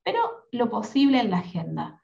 pero 0.02 0.18
lo 0.52 0.70
posible 0.70 1.20
en 1.20 1.30
la 1.30 1.38
agenda. 1.38 2.02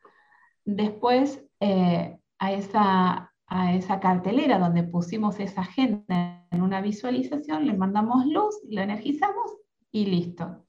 Después, 0.64 1.44
eh, 1.58 2.18
a, 2.38 2.52
esa, 2.52 3.29
a 3.50 3.74
esa 3.74 3.98
cartelera 3.98 4.58
donde 4.58 4.84
pusimos 4.84 5.40
esa 5.40 5.62
agenda 5.62 6.46
en 6.50 6.62
una 6.62 6.80
visualización, 6.80 7.66
le 7.66 7.74
mandamos 7.74 8.24
luz, 8.26 8.56
lo 8.70 8.80
energizamos 8.80 9.56
y 9.90 10.06
listo. 10.06 10.64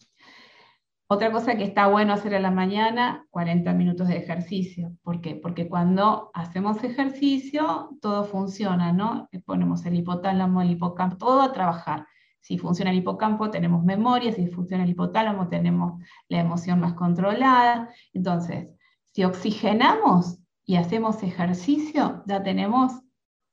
Otra 1.08 1.32
cosa 1.32 1.58
que 1.58 1.64
está 1.64 1.88
bueno 1.88 2.14
hacer 2.14 2.34
a 2.34 2.40
la 2.40 2.52
mañana, 2.52 3.28
40 3.30 3.74
minutos 3.74 4.08
de 4.08 4.18
ejercicio. 4.18 4.94
¿Por 5.04 5.22
qué? 5.22 5.36
Porque 5.36 5.68
cuando 5.68 6.32
hacemos 6.34 6.84
ejercicio, 6.84 7.90
todo 8.02 8.24
funciona, 8.24 8.94
¿no? 8.94 9.30
Ponemos 9.46 9.86
el 9.86 9.96
hipotálamo, 9.96 10.62
el 10.62 10.72
hipocampo, 10.72 11.18
todo 11.18 11.42
a 11.42 11.54
trabajar. 11.54 12.08
Si 12.40 12.58
funciona 12.58 12.92
el 12.92 12.98
hipocampo, 12.98 13.52
tenemos 13.52 13.84
memoria, 13.84 14.32
si 14.32 14.48
funciona 14.48 14.86
el 14.86 14.90
hipotálamo, 14.90 15.50
tenemos 15.50 16.02
la 16.30 16.40
emoción 16.40 16.80
más 16.80 16.94
controlada. 16.94 17.90
Entonces, 18.14 18.70
si 19.12 19.24
oxigenamos 19.24 20.41
y 20.72 20.78
hacemos 20.78 21.22
ejercicio, 21.22 22.24
ya 22.28 22.42
tenemos 22.44 22.94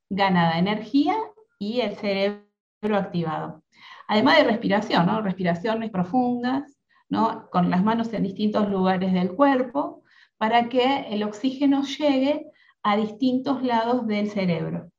ganada 0.09 0.57
energía 0.57 1.17
y 1.59 1.81
el 1.81 1.97
cerebro 1.97 2.47
activado. 2.93 3.65
Además 4.07 4.37
de 4.37 4.45
respiración, 4.45 5.07
¿no? 5.07 5.21
respiraciones 5.21 5.91
profundas, 5.91 6.79
¿no? 7.09 7.51
con 7.51 7.71
las 7.71 7.83
manos 7.83 8.13
en 8.13 8.23
distintos 8.23 8.69
lugares 8.69 9.13
del 9.13 9.35
cuerpo, 9.35 10.05
para 10.37 10.69
que 10.69 11.09
el 11.11 11.25
oxígeno 11.25 11.83
llegue 11.83 12.53
a 12.85 12.97
distintos 12.97 13.65
lados 13.65 14.07
del 14.07 14.31
cerebro. 14.31 14.93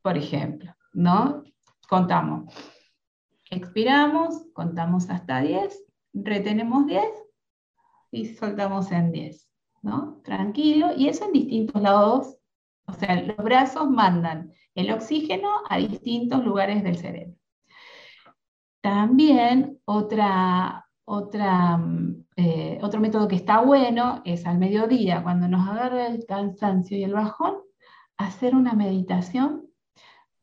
Por 0.00 0.16
ejemplo, 0.16 0.76
¿no? 0.92 1.42
Contamos. 1.88 2.54
Expiramos, 3.50 4.44
contamos 4.52 5.10
hasta 5.10 5.40
10, 5.40 5.76
retenemos 6.14 6.86
10 6.86 7.04
y 8.12 8.26
soltamos 8.36 8.92
en 8.92 9.10
10, 9.10 9.47
¿no? 9.82 10.20
Tranquilo, 10.24 10.90
y 10.96 11.08
eso 11.08 11.24
en 11.26 11.32
distintos 11.32 11.80
lados, 11.82 12.36
o 12.86 12.92
sea, 12.92 13.22
los 13.22 13.36
brazos 13.36 13.90
mandan 13.90 14.52
el 14.74 14.90
oxígeno 14.92 15.48
a 15.68 15.78
distintos 15.78 16.44
lugares 16.44 16.82
del 16.82 16.96
cerebro. 16.96 17.34
También 18.80 19.80
otra, 19.84 20.86
otra, 21.04 21.80
eh, 22.36 22.78
otro 22.82 23.00
método 23.00 23.28
que 23.28 23.36
está 23.36 23.60
bueno 23.60 24.22
es 24.24 24.46
al 24.46 24.58
mediodía, 24.58 25.22
cuando 25.22 25.48
nos 25.48 25.68
agarra 25.68 26.06
el 26.06 26.24
cansancio 26.26 26.96
y 26.96 27.04
el 27.04 27.12
bajón, 27.12 27.56
hacer 28.16 28.54
una 28.54 28.74
meditación 28.74 29.68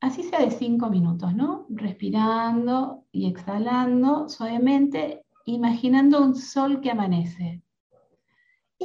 así 0.05 0.23
sea 0.23 0.39
de 0.39 0.51
cinco 0.51 0.89
minutos, 0.89 1.33
¿no? 1.33 1.65
Respirando 1.69 3.05
y 3.11 3.27
exhalando 3.27 4.29
suavemente, 4.29 5.25
imaginando 5.45 6.21
un 6.21 6.35
sol 6.35 6.79
que 6.81 6.91
amanece. 6.91 7.63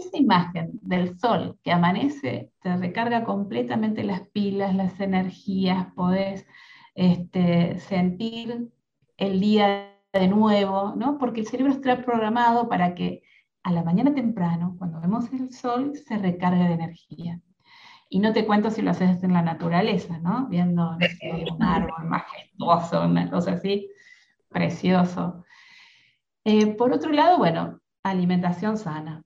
Esa 0.01 0.17
imagen 0.17 0.79
del 0.83 1.19
sol 1.19 1.59
que 1.63 1.73
amanece 1.73 2.53
te 2.63 2.75
recarga 2.77 3.25
completamente 3.25 4.03
las 4.03 4.23
pilas, 4.29 4.75
las 4.75 4.99
energías, 4.99 5.93
podés 5.95 6.47
este, 6.95 7.79
sentir 7.81 8.71
el 9.19 9.41
día 9.41 9.95
de 10.13 10.29
nuevo, 10.29 10.95
¿no? 10.97 11.19
Porque 11.19 11.41
el 11.41 11.47
cerebro 11.47 11.73
está 11.73 12.03
programado 12.03 12.69
para 12.69 12.95
que 12.95 13.23
a 13.63 13.73
la 13.73 13.83
mañana 13.85 14.15
temprano, 14.15 14.75
cuando 14.79 15.01
vemos 15.01 15.31
el 15.33 15.53
sol, 15.53 15.93
se 15.95 16.17
recargue 16.17 16.65
de 16.65 16.73
energía. 16.73 17.41
Y 18.09 18.21
no 18.21 18.33
te 18.33 18.47
cuento 18.47 18.71
si 18.71 18.83
lo 18.83 18.91
haces 18.91 19.23
en 19.23 19.35
la 19.35 19.43
naturaleza, 19.43 20.19
¿no? 20.19 20.49
Viendo 20.49 20.97
un 21.53 21.63
árbol 21.63 22.07
majestuoso, 22.07 23.05
una 23.05 23.31
cosa 23.31 23.53
así, 23.53 23.89
precioso. 24.49 25.45
Eh, 26.45 26.75
por 26.75 26.93
otro 26.93 27.13
lado, 27.13 27.37
bueno, 27.37 27.81
alimentación 28.03 28.79
sana. 28.79 29.23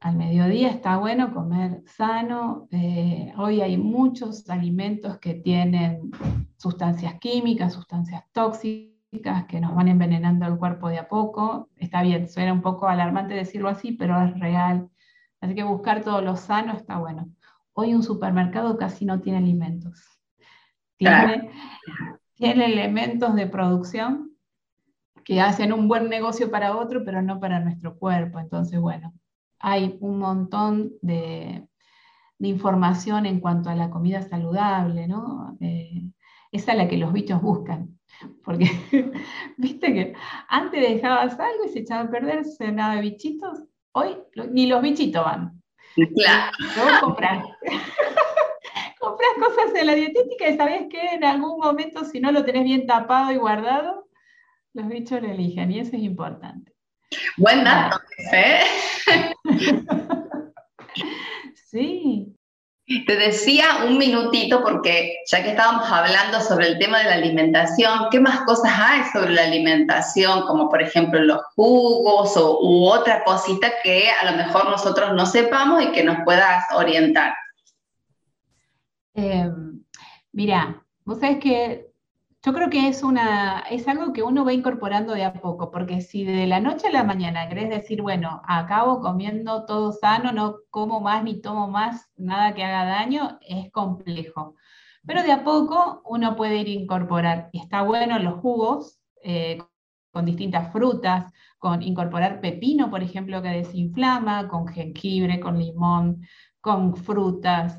Al 0.00 0.16
mediodía 0.16 0.70
está 0.70 0.96
bueno 0.96 1.34
comer 1.34 1.82
sano. 1.86 2.68
Eh, 2.70 3.32
hoy 3.36 3.60
hay 3.60 3.76
muchos 3.76 4.48
alimentos 4.48 5.18
que 5.18 5.34
tienen 5.34 6.12
sustancias 6.56 7.14
químicas, 7.18 7.72
sustancias 7.72 8.22
tóxicas 8.32 9.46
que 9.48 9.60
nos 9.60 9.74
van 9.74 9.88
envenenando 9.88 10.46
el 10.46 10.56
cuerpo 10.56 10.88
de 10.88 10.98
a 10.98 11.08
poco. 11.08 11.68
Está 11.76 12.02
bien, 12.02 12.28
suena 12.28 12.52
un 12.52 12.62
poco 12.62 12.86
alarmante 12.86 13.34
decirlo 13.34 13.68
así, 13.68 13.92
pero 13.92 14.20
es 14.22 14.38
real. 14.38 14.88
Así 15.40 15.54
que 15.54 15.64
buscar 15.64 16.02
todo 16.02 16.20
lo 16.20 16.36
sano 16.36 16.74
está 16.74 16.98
bueno. 16.98 17.28
Hoy 17.72 17.94
un 17.94 18.04
supermercado 18.04 18.76
casi 18.76 19.04
no 19.04 19.20
tiene 19.20 19.38
alimentos. 19.38 20.20
Tiene, 20.96 21.50
tiene 22.34 22.66
elementos 22.66 23.34
de 23.34 23.46
producción 23.46 24.32
que 25.24 25.40
hacen 25.40 25.72
un 25.72 25.88
buen 25.88 26.08
negocio 26.08 26.50
para 26.50 26.76
otro, 26.76 27.04
pero 27.04 27.20
no 27.20 27.40
para 27.40 27.60
nuestro 27.60 27.98
cuerpo. 27.98 28.38
Entonces, 28.38 28.80
bueno, 28.80 29.12
hay 29.60 29.96
un 30.00 30.18
montón 30.18 30.92
de, 31.02 31.66
información 32.40 33.26
en 33.26 33.40
cuanto 33.40 33.68
a 33.68 33.74
la 33.74 33.90
comida 33.90 34.22
saludable, 34.22 35.08
¿no? 35.08 35.56
Eh, 35.60 36.02
esa 36.52 36.72
es 36.72 36.78
la 36.78 36.88
que 36.88 36.96
los 36.96 37.12
bichos 37.12 37.42
buscan. 37.42 37.98
Porque, 38.44 38.66
viste 39.56 39.92
que 39.92 40.14
antes 40.48 40.80
dejabas 40.80 41.38
algo 41.38 41.64
y 41.64 41.68
se 41.68 41.80
echaba 41.80 42.02
a 42.02 42.10
perder, 42.10 42.44
se 42.44 42.72
nada 42.72 42.96
de 42.96 43.02
bichitos. 43.02 43.64
Hoy 43.92 44.16
ni 44.50 44.66
los 44.66 44.82
bichitos 44.82 45.24
van. 45.24 45.60
Claro. 46.14 46.52
Luego 46.76 46.90
compras. 47.00 47.44
compras 49.00 49.30
cosas 49.38 49.74
en 49.74 49.86
la 49.86 49.94
dietética 49.94 50.48
y 50.48 50.56
sabes 50.56 50.86
que 50.88 51.00
en 51.14 51.24
algún 51.24 51.58
momento, 51.58 52.04
si 52.04 52.20
no 52.20 52.30
lo 52.30 52.44
tenés 52.44 52.64
bien 52.64 52.86
tapado 52.86 53.32
y 53.32 53.36
guardado, 53.36 54.08
los 54.74 54.88
bichos 54.88 55.22
lo 55.22 55.28
eligen 55.28 55.72
y 55.72 55.80
eso 55.80 55.96
es 55.96 56.02
importante. 56.02 56.72
Buen 57.36 57.64
dato, 57.64 58.00
¿eh? 58.32 58.60
sí. 61.70 62.34
Te 63.06 63.16
decía 63.16 63.84
un 63.86 63.98
minutito 63.98 64.62
porque 64.62 65.18
ya 65.30 65.42
que 65.42 65.50
estábamos 65.50 65.90
hablando 65.90 66.40
sobre 66.40 66.68
el 66.68 66.78
tema 66.78 66.98
de 66.98 67.04
la 67.04 67.14
alimentación, 67.16 68.06
¿qué 68.10 68.18
más 68.18 68.40
cosas 68.46 68.72
hay 68.78 69.02
sobre 69.12 69.34
la 69.34 69.42
alimentación? 69.42 70.46
Como 70.46 70.70
por 70.70 70.80
ejemplo 70.80 71.20
los 71.20 71.42
jugos 71.54 72.34
o, 72.38 72.60
u 72.62 72.86
otra 72.86 73.24
cosita 73.24 73.70
que 73.82 74.08
a 74.10 74.30
lo 74.30 74.38
mejor 74.38 74.70
nosotros 74.70 75.12
no 75.12 75.26
sepamos 75.26 75.82
y 75.82 75.92
que 75.92 76.02
nos 76.02 76.16
puedas 76.24 76.64
orientar. 76.74 77.34
Em, 79.12 79.84
mira, 80.32 80.82
vos 81.04 81.20
sabés 81.20 81.40
que 81.40 81.87
yo 82.44 82.52
creo 82.54 82.70
que 82.70 82.88
es, 82.88 83.02
una, 83.02 83.60
es 83.70 83.88
algo 83.88 84.12
que 84.12 84.22
uno 84.22 84.44
va 84.44 84.52
incorporando 84.52 85.12
de 85.12 85.24
a 85.24 85.32
poco, 85.34 85.70
porque 85.70 86.00
si 86.00 86.24
de 86.24 86.46
la 86.46 86.60
noche 86.60 86.88
a 86.88 86.92
la 86.92 87.02
mañana 87.02 87.48
querés 87.48 87.68
decir, 87.68 88.00
bueno, 88.00 88.42
acabo 88.46 89.00
comiendo 89.00 89.66
todo 89.66 89.92
sano, 89.92 90.32
no 90.32 90.56
como 90.70 91.00
más 91.00 91.24
ni 91.24 91.40
tomo 91.40 91.68
más 91.68 92.10
nada 92.16 92.54
que 92.54 92.62
haga 92.62 92.84
daño, 92.84 93.38
es 93.42 93.70
complejo. 93.72 94.54
Pero 95.04 95.22
de 95.22 95.32
a 95.32 95.42
poco 95.44 96.02
uno 96.04 96.36
puede 96.36 96.58
ir 96.58 96.68
incorporar. 96.68 97.50
Está 97.52 97.82
bueno 97.82 98.18
los 98.18 98.40
jugos 98.40 99.00
eh, 99.24 99.58
con 100.12 100.24
distintas 100.24 100.72
frutas, 100.72 101.32
con 101.58 101.82
incorporar 101.82 102.40
pepino, 102.40 102.90
por 102.90 103.02
ejemplo, 103.02 103.42
que 103.42 103.48
desinflama, 103.48 104.48
con 104.48 104.68
jengibre, 104.68 105.40
con 105.40 105.58
limón, 105.58 106.22
con 106.60 106.96
frutas. 106.96 107.78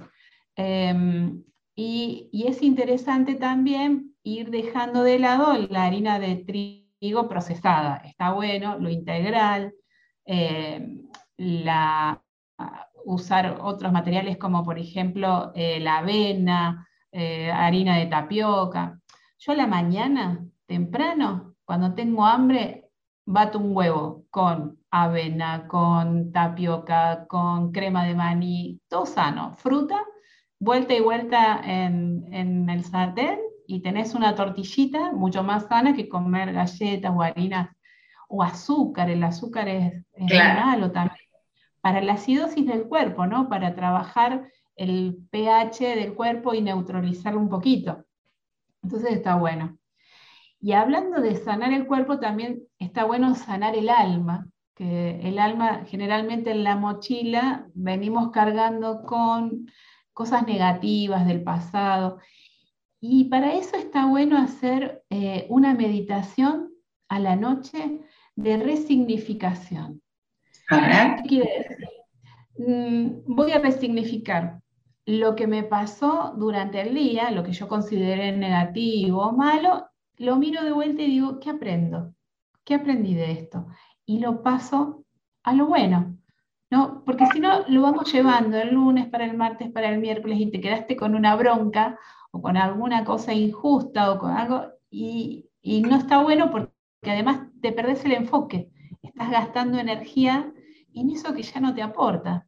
Em, 0.55 1.43
y, 1.75 2.29
y, 2.33 2.47
es 2.47 2.61
interesante 2.61 3.35
también 3.35 4.08
ir 4.23 4.49
dejando 4.51 5.03
de 5.03 5.19
lado 5.19 5.53
la 5.69 5.85
harina 5.85 6.19
de 6.19 6.35
trigo 6.37 7.27
procesada. 7.27 7.97
Está 8.05 8.31
bueno, 8.31 8.77
lo 8.79 8.89
integral, 8.89 9.73
eh, 10.25 11.01
usar 13.05 13.57
otros 13.61 13.91
materiales 13.91 14.37
como 14.37 14.63
por 14.63 14.77
ejemplo 14.77 15.51
eh, 15.55 15.79
la 15.79 15.99
avena, 15.99 16.87
eh, 17.11 17.51
harina 17.51 17.97
de 17.97 18.07
tapioca. 18.07 18.99
Yo 19.39 19.53
a 19.53 19.55
la 19.55 19.67
mañana, 19.67 20.45
temprano, 20.65 21.55
cuando 21.65 21.93
tengo 21.95 22.25
hambre, 22.25 22.91
bato 23.25 23.59
un 23.59 23.75
huevo 23.75 24.25
con 24.29 24.79
avena, 24.91 25.67
con 25.67 26.31
tapioca, 26.31 27.25
con 27.27 27.71
crema 27.71 28.05
de 28.05 28.15
maní, 28.15 28.81
todo 28.89 29.05
sano, 29.05 29.55
fruta, 29.57 30.03
vuelta 30.59 30.93
y 30.93 30.99
vuelta 30.99 31.61
en, 31.63 32.27
en 32.33 32.69
el 32.69 32.83
sartén 32.83 33.39
y 33.69 33.81
tenés 33.81 34.15
una 34.15 34.33
tortillita 34.33 35.11
mucho 35.11 35.43
más 35.43 35.67
sana 35.67 35.93
que 35.93 36.09
comer 36.09 36.53
galletas 36.53 37.13
o 37.15 37.21
harinas 37.21 37.69
o 38.27 38.41
azúcar. 38.41 39.11
El 39.11 39.23
azúcar 39.23 39.67
es, 39.67 39.93
malo 40.17 40.91
también. 40.91 41.21
Para 41.79 42.01
la 42.01 42.13
acidosis 42.13 42.65
del 42.65 42.85
cuerpo, 42.85 43.27
¿no? 43.27 43.47
Para 43.47 43.75
trabajar 43.75 44.49
el 44.75 45.19
pH 45.29 45.95
del 45.95 46.15
cuerpo 46.15 46.55
y 46.55 46.61
neutralizarlo 46.61 47.39
un 47.39 47.47
poquito. 47.47 48.05
Entonces 48.81 49.11
está 49.11 49.35
bueno. 49.35 49.77
Y 50.59 50.71
hablando 50.71 51.21
de 51.21 51.35
sanar 51.35 51.71
el 51.71 51.85
cuerpo, 51.85 52.19
también 52.19 52.63
está 52.79 53.03
bueno 53.03 53.35
sanar 53.35 53.75
el 53.75 53.89
alma, 53.89 54.47
que 54.73 55.19
el 55.21 55.37
alma 55.37 55.83
generalmente 55.85 56.51
en 56.51 56.63
la 56.63 56.75
mochila 56.75 57.67
venimos 57.75 58.31
cargando 58.31 59.03
con 59.03 59.67
cosas 60.11 60.47
negativas 60.47 61.27
del 61.27 61.43
pasado 61.43 62.17
y 63.01 63.25
para 63.25 63.53
eso 63.53 63.77
está 63.77 64.05
bueno 64.05 64.37
hacer 64.37 65.03
eh, 65.09 65.45
una 65.49 65.73
meditación 65.73 66.71
a 67.07 67.19
la 67.19 67.35
noche 67.35 68.01
de 68.35 68.57
resignificación. 68.57 70.01
¿Qué 70.67 71.27
quiere 71.27 71.67
decir? 71.67 71.87
Mm, 72.57 73.35
voy 73.35 73.51
a 73.51 73.59
resignificar 73.59 74.59
lo 75.05 75.35
que 75.35 75.47
me 75.47 75.63
pasó 75.63 76.33
durante 76.37 76.81
el 76.81 76.93
día, 76.93 77.31
lo 77.31 77.43
que 77.43 77.53
yo 77.53 77.67
consideré 77.67 78.31
negativo 78.35 79.23
o 79.23 79.31
malo, 79.31 79.87
lo 80.17 80.35
miro 80.35 80.63
de 80.63 80.71
vuelta 80.71 81.01
y 81.01 81.07
digo, 81.11 81.39
¿qué 81.39 81.49
aprendo? 81.49 82.13
¿Qué 82.63 82.75
aprendí 82.75 83.15
de 83.15 83.31
esto? 83.31 83.65
Y 84.05 84.19
lo 84.19 84.43
paso 84.43 85.05
a 85.43 85.53
lo 85.53 85.67
bueno. 85.67 86.19
¿no? 86.69 87.03
Porque 87.05 87.25
si 87.27 87.39
no, 87.39 87.65
lo 87.67 87.81
vamos 87.81 88.11
llevando 88.11 88.57
el 88.57 88.73
lunes 88.73 89.07
para 89.07 89.25
el 89.25 89.35
martes, 89.35 89.71
para 89.71 89.89
el 89.89 89.99
miércoles 89.99 90.39
y 90.39 90.51
te 90.51 90.61
quedaste 90.61 90.95
con 90.95 91.15
una 91.15 91.35
bronca 91.35 91.97
o 92.31 92.41
con 92.41 92.57
alguna 92.57 93.03
cosa 93.03 93.33
injusta 93.33 94.11
o 94.11 94.19
con 94.19 94.31
algo, 94.31 94.67
y, 94.89 95.45
no 95.63 95.97
está 95.97 96.21
bueno 96.21 96.51
porque 96.51 96.71
además 97.03 97.47
te 97.61 97.71
perdés 97.71 98.03
el 98.05 98.13
enfoque, 98.13 98.71
estás 99.01 99.29
gastando 99.29 99.77
energía 99.77 100.51
en 100.93 101.09
eso 101.11 101.33
que 101.33 101.43
ya 101.43 101.59
no 101.59 101.73
te 101.73 101.81
aporta. 101.81 102.47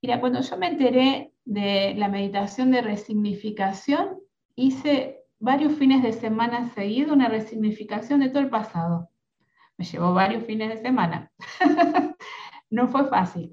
Mira, 0.00 0.20
cuando 0.20 0.40
yo 0.40 0.56
me 0.56 0.68
enteré 0.68 1.32
de 1.44 1.94
la 1.96 2.08
meditación 2.08 2.70
de 2.70 2.82
resignificación, 2.82 4.18
hice 4.54 5.22
varios 5.38 5.74
fines 5.74 6.02
de 6.02 6.12
semana 6.12 6.70
seguido 6.70 7.12
una 7.12 7.28
resignificación 7.28 8.20
de 8.20 8.30
todo 8.30 8.42
el 8.42 8.50
pasado. 8.50 9.10
Me 9.76 9.84
llevó 9.84 10.14
varios 10.14 10.44
fines 10.44 10.68
de 10.68 10.82
semana. 10.82 11.30
no 12.70 12.88
fue 12.88 13.08
fácil, 13.08 13.52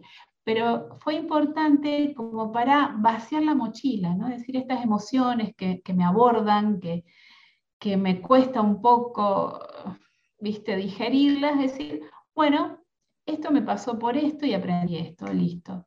pero 0.52 0.98
fue 1.02 1.14
importante 1.14 2.12
como 2.16 2.52
para 2.52 2.96
vaciar 2.98 3.44
la 3.44 3.54
mochila, 3.54 4.16
¿no? 4.16 4.30
Decir, 4.30 4.58
estas 4.58 4.84
emociones 4.84 5.54
que, 5.56 5.84
me 5.94 6.04
abordan, 6.04 6.80
que, 6.80 7.06
que, 7.78 7.98
me 7.98 8.20
cuesta 8.20 8.60
un 8.60 8.82
poco, 8.82 9.60
viste, 10.40 10.76
digerirlas, 10.76 11.60
decir, 11.60 12.02
bueno, 12.34 12.80
esto 13.28 13.52
me 13.52 13.62
pasó 13.62 14.00
por 14.00 14.18
esto 14.18 14.48
y 14.48 14.56
aprendí 14.56 14.98
esto, 14.98 15.32
listo. 15.32 15.86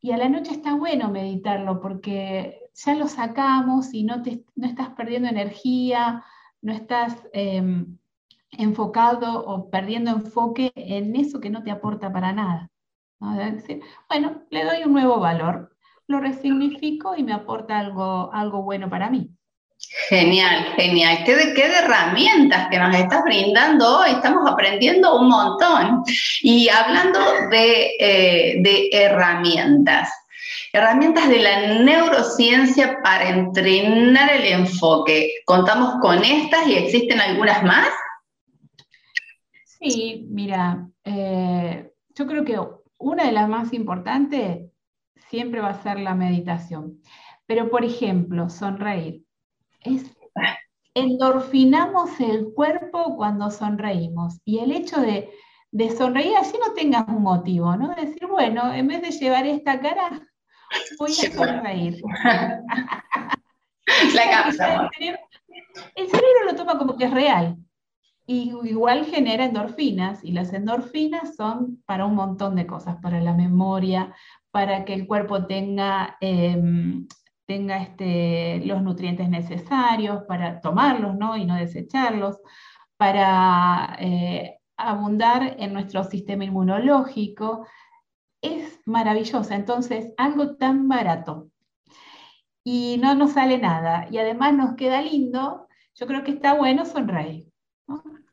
Y 0.00 0.12
a 0.12 0.18
la 0.18 0.28
noche 0.28 0.52
está 0.52 0.76
bueno 0.76 1.10
meditarlo 1.10 1.80
porque 1.80 2.60
ya 2.74 2.94
lo 2.94 3.08
sacamos 3.08 3.92
y 3.92 4.04
no, 4.04 4.22
te, 4.22 4.44
no 4.54 4.68
estás 4.68 4.90
perdiendo 4.90 5.28
energía, 5.28 6.22
no 6.62 6.72
estás 6.72 7.26
em, 7.32 7.98
enfocado 8.52 9.44
o 9.44 9.68
perdiendo 9.68 10.12
enfoque 10.12 10.70
en 10.76 11.16
eso 11.16 11.40
que 11.40 11.50
no 11.50 11.64
te 11.64 11.72
aporta 11.72 12.12
para 12.12 12.32
nada 12.32 12.70
bueno, 13.18 14.42
le 14.50 14.64
doy 14.64 14.84
un 14.84 14.92
nuevo 14.92 15.18
valor, 15.20 15.76
lo 16.06 16.20
resignifico 16.20 17.16
y 17.16 17.22
me 17.22 17.32
aporta 17.32 17.78
algo, 17.78 18.30
algo 18.32 18.62
bueno 18.62 18.88
para 18.88 19.10
mí. 19.10 19.30
Genial, 20.08 20.72
genial. 20.76 21.24
¿Qué 21.24 21.34
de, 21.34 21.54
qué 21.54 21.68
de 21.68 21.78
herramientas 21.78 22.68
que 22.70 22.78
nos 22.78 22.94
estás 22.94 23.22
brindando 23.24 23.98
hoy? 23.98 24.10
Estamos 24.10 24.50
aprendiendo 24.50 25.18
un 25.18 25.28
montón. 25.28 26.02
Y 26.42 26.68
hablando 26.68 27.20
de, 27.50 27.90
eh, 27.98 28.56
de 28.62 28.88
herramientas, 28.92 30.10
herramientas 30.72 31.28
de 31.28 31.38
la 31.40 31.74
neurociencia 31.82 32.98
para 33.02 33.28
entrenar 33.28 34.30
el 34.32 34.60
enfoque. 34.60 35.30
¿Contamos 35.44 35.96
con 36.00 36.22
estas 36.24 36.66
y 36.66 36.74
existen 36.74 37.20
algunas 37.20 37.62
más? 37.62 37.88
Sí, 39.64 40.26
mira, 40.28 40.88
eh, 41.04 41.90
yo 42.14 42.26
creo 42.26 42.44
que 42.44 42.58
una 42.98 43.24
de 43.24 43.32
las 43.32 43.48
más 43.48 43.72
importantes 43.72 44.70
siempre 45.28 45.60
va 45.60 45.70
a 45.70 45.82
ser 45.82 45.98
la 46.00 46.14
meditación. 46.14 47.00
Pero, 47.46 47.70
por 47.70 47.84
ejemplo, 47.84 48.48
sonreír. 48.48 49.24
Es, 49.80 50.16
endorfinamos 50.94 52.18
el 52.20 52.52
cuerpo 52.54 53.16
cuando 53.16 53.50
sonreímos. 53.50 54.40
Y 54.44 54.58
el 54.58 54.72
hecho 54.72 55.00
de, 55.00 55.30
sonreír 55.96 56.36
así 56.36 56.58
no 56.58 56.72
tengas 56.72 57.06
un 57.08 57.22
motivo, 57.22 57.76
¿no? 57.76 57.94
Decir, 57.94 58.26
bueno, 58.26 58.72
en 58.72 58.88
vez 58.88 59.02
de 59.02 59.10
llevar 59.10 59.46
esta 59.46 59.80
cara, 59.80 60.22
voy 60.98 61.10
a 61.10 61.32
sonreír. 61.32 62.02
La 64.14 64.50
El 65.94 66.08
cerebro 66.08 66.44
lo 66.46 66.56
toma 66.56 66.78
como 66.78 66.96
que 66.96 67.04
es 67.04 67.10
real. 67.12 67.56
Y 68.26 68.52
igual 68.64 69.04
genera 69.06 69.44
endorfinas, 69.44 70.24
y 70.24 70.32
las 70.32 70.52
endorfinas 70.52 71.36
son 71.36 71.82
para 71.86 72.06
un 72.06 72.14
montón 72.16 72.56
de 72.56 72.66
cosas, 72.66 72.96
para 72.96 73.20
la 73.20 73.34
memoria, 73.34 74.14
para 74.50 74.84
que 74.84 74.94
el 74.94 75.06
cuerpo 75.06 75.46
tenga, 75.46 76.16
em, 76.20 77.06
tenga 77.46 77.82
este, 77.82 78.60
los 78.66 78.82
nutrientes 78.82 79.28
necesarios 79.28 80.24
para 80.24 80.60
tomarlos 80.60 81.16
¿no? 81.16 81.36
y 81.36 81.44
no 81.46 81.54
desecharlos, 81.56 82.38
para 82.96 83.96
eh, 84.00 84.58
abundar 84.76 85.56
en 85.58 85.72
nuestro 85.72 86.04
sistema 86.04 86.44
inmunológico. 86.44 87.66
Es 88.42 88.80
maravillosa. 88.86 89.54
Entonces, 89.54 90.12
algo 90.16 90.56
tan 90.56 90.88
barato 90.88 91.50
y 92.68 92.98
no 93.00 93.14
nos 93.14 93.34
sale 93.34 93.58
nada 93.58 94.08
y 94.10 94.18
además 94.18 94.52
nos 94.54 94.74
queda 94.74 95.00
lindo, 95.00 95.68
yo 95.94 96.06
creo 96.08 96.24
que 96.24 96.32
está 96.32 96.54
bueno 96.54 96.84
sonreír. 96.84 97.46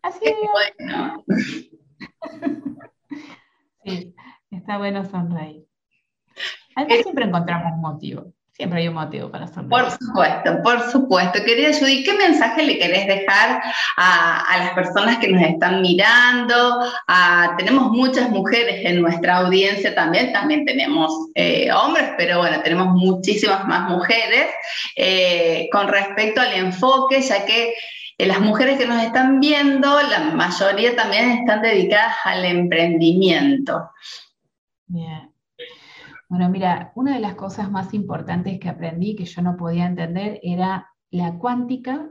Así 0.04 0.20
es. 0.24 0.36
Bueno. 0.52 1.24
sí, 3.86 4.14
está 4.52 4.78
bueno 4.78 5.06
sonreír. 5.06 5.66
Además 6.76 7.04
siempre 7.04 7.26
encontramos 7.26 7.74
un 7.74 7.82
motivo. 7.82 8.34
Siempre 8.52 8.82
hay 8.82 8.88
un 8.90 8.96
motivo 8.96 9.32
para 9.32 9.48
sonreír. 9.48 9.70
Por 9.70 9.92
supuesto, 9.92 10.62
por 10.62 10.92
supuesto. 10.92 11.44
Querida 11.44 11.70
Judy, 11.74 12.04
¿qué 12.04 12.14
mensaje 12.14 12.64
le 12.64 12.78
querés 12.78 13.08
dejar 13.08 13.64
a, 13.98 14.58
las 14.60 14.74
personas 14.74 15.18
que 15.18 15.30
nos 15.30 15.42
están 15.42 15.82
mirando? 15.82 16.82
tenemos 17.58 17.92
muchas 17.92 18.30
mujeres 18.30 18.86
en 18.86 19.02
nuestra 19.02 19.38
audiencia 19.38 19.96
también, 19.96 20.34
también 20.34 20.66
tenemos 20.66 21.12
eh, 21.34 21.72
hombres, 21.72 22.12
pero 22.18 22.40
bueno, 22.40 22.62
tenemos 22.62 22.94
muchísimas 22.94 23.66
más 23.66 23.90
mujeres 23.90 24.48
eh, 24.98 25.68
con 25.72 25.88
respecto 25.88 26.42
al 26.42 26.54
enfoque, 26.54 27.22
ya 27.22 27.46
que 27.46 27.74
eh, 28.24 28.28
las 28.28 28.40
mujeres 28.40 28.78
que 28.78 28.88
nos 28.88 29.02
están 29.02 29.40
viendo, 29.40 30.02
la 30.02 30.32
mayoría 30.34 30.96
también 30.96 31.32
están 31.32 31.62
dedicadas 31.62 32.16
al 32.24 32.46
emprendimiento. 32.46 33.90
Bien. 34.88 35.34
Bueno, 36.30 36.50
mira, 36.50 36.92
una 36.96 37.14
de 37.14 37.20
las 37.20 37.36
cosas 37.36 37.70
más 37.70 37.94
importantes 37.94 38.60
que 38.60 38.70
aprendí 38.70 39.16
que 39.16 39.26
yo 39.26 39.42
no 39.42 39.56
podía 39.58 39.86
entender 39.86 40.40
era 40.42 40.90
la 41.12 41.38
cuántica 41.38 42.10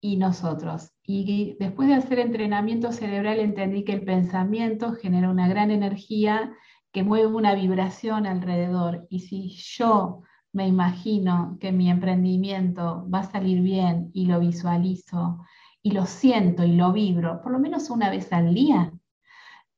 y 0.00 0.16
nosotros. 0.16 0.92
Y 1.02 1.56
después 1.58 1.88
de 1.88 1.94
hacer 1.94 2.18
entrenamiento 2.18 2.92
cerebral 2.92 3.38
entendí 3.38 3.84
que 3.84 3.92
el 3.92 4.04
pensamiento 4.04 4.92
genera 4.92 5.30
una 5.30 5.48
gran 5.48 5.70
energía 5.70 6.52
que 6.92 7.02
mueve 7.02 7.26
una 7.26 7.54
vibración 7.54 8.26
alrededor. 8.26 9.06
Y 9.08 9.20
si 9.20 9.48
yo 9.48 10.22
me 10.54 10.66
imagino 10.68 11.58
que 11.60 11.72
mi 11.72 11.90
emprendimiento 11.90 13.06
va 13.12 13.20
a 13.20 13.30
salir 13.30 13.60
bien 13.62 14.10
y 14.14 14.26
lo 14.26 14.40
visualizo 14.40 15.44
y 15.82 15.92
lo 15.92 16.06
siento 16.06 16.64
y 16.64 16.72
lo 16.72 16.92
vibro, 16.92 17.42
por 17.42 17.52
lo 17.52 17.58
menos 17.58 17.90
una 17.90 18.10
vez 18.10 18.32
al 18.32 18.54
día, 18.54 18.92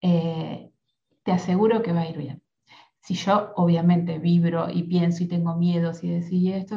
eh, 0.03 0.71
te 1.25 1.33
aseguro 1.33 1.83
que 1.83 1.93
va 1.93 2.03
a 2.03 2.11
ir 2.11 2.19
bien 2.19 2.43
si 3.01 3.15
yo 3.15 3.53
obviamente 3.57 4.19
vibro 4.19 4.69
y 4.71 4.83
pienso 4.83 5.23
y 5.23 5.29
tengo 5.29 5.57
miedos 5.57 6.03
y 6.03 6.11
decir 6.11 6.55
esto, 6.55 6.77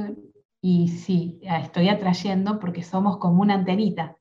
y 0.62 0.90
sí, 0.90 1.40
estoy 1.42 1.90
atrayendo 1.90 2.60
porque 2.60 2.84
somos 2.84 3.18
como 3.18 3.42
una 3.42 3.56
antenita. 3.56 4.16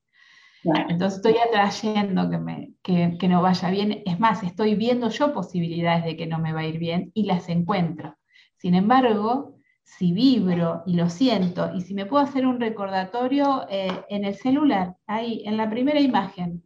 Entonces 0.88 1.18
estoy 1.18 1.36
atrayendo 1.46 2.30
que, 2.30 2.38
me, 2.38 2.72
que, 2.82 3.16
que 3.18 3.28
no 3.28 3.42
vaya 3.42 3.70
bien. 3.70 4.02
Es 4.06 4.18
más, 4.18 4.42
estoy 4.42 4.74
viendo 4.74 5.10
yo 5.10 5.32
posibilidades 5.34 6.04
de 6.04 6.16
que 6.16 6.26
no 6.26 6.38
me 6.38 6.52
va 6.52 6.60
a 6.60 6.66
ir 6.66 6.78
bien 6.78 7.10
y 7.14 7.24
las 7.24 7.48
encuentro. 7.48 8.16
Sin 8.56 8.74
embargo, 8.74 9.57
si 9.96 10.12
vibro 10.12 10.82
y 10.86 10.94
lo 10.94 11.08
siento, 11.08 11.72
y 11.74 11.80
si 11.80 11.94
me 11.94 12.04
puedo 12.04 12.22
hacer 12.22 12.46
un 12.46 12.60
recordatorio 12.60 13.66
eh, 13.70 14.04
en 14.10 14.24
el 14.26 14.34
celular, 14.34 14.96
ahí, 15.06 15.42
en 15.46 15.56
la 15.56 15.70
primera 15.70 15.98
imagen, 15.98 16.62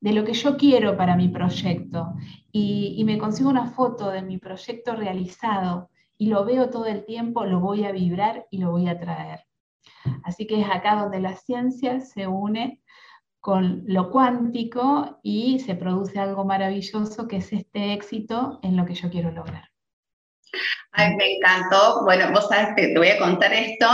de 0.00 0.12
lo 0.12 0.24
que 0.24 0.34
yo 0.34 0.56
quiero 0.56 0.96
para 0.96 1.16
mi 1.16 1.28
proyecto 1.28 2.14
y, 2.52 3.02
me 3.04 3.18
consigo 3.18 3.48
una 3.48 3.70
foto 3.70 4.10
de 4.10 4.22
mi 4.22 4.38
proyecto 4.38 4.96
realizado 4.96 5.90
y 6.18 6.26
lo 6.26 6.44
veo 6.44 6.68
todo 6.68 6.86
el 6.86 7.04
tiempo, 7.04 7.44
lo 7.44 7.60
voy 7.60 7.84
a 7.84 7.92
vibrar 7.92 8.46
y 8.50 8.58
lo 8.58 8.72
voy 8.72 8.88
a 8.88 8.98
traer. 8.98 9.46
Así 10.24 10.46
que 10.46 10.60
es 10.60 10.68
acá 10.68 10.96
donde 10.96 11.20
la 11.20 11.36
ciencia 11.36 12.00
se 12.00 12.26
une 12.26 12.82
con 13.40 13.84
lo 13.86 14.10
cuántico 14.10 15.20
y 15.22 15.60
se 15.60 15.76
produce 15.76 16.18
algo 16.18 16.44
maravilloso 16.44 17.28
que 17.28 17.36
es 17.36 17.52
este 17.52 17.92
éxito 17.92 18.58
en 18.62 18.76
lo 18.76 18.84
que 18.84 18.94
yo 18.94 19.08
quiero 19.08 19.30
lograr. 19.30 19.70
Ay, 20.96 21.14
me 21.16 21.36
encantó. 21.36 22.02
Bueno, 22.04 22.30
vos 22.32 22.48
sabes 22.48 22.68
que 22.74 22.88
te 22.88 22.98
voy 22.98 23.08
a 23.08 23.18
contar 23.18 23.52
esto 23.52 23.86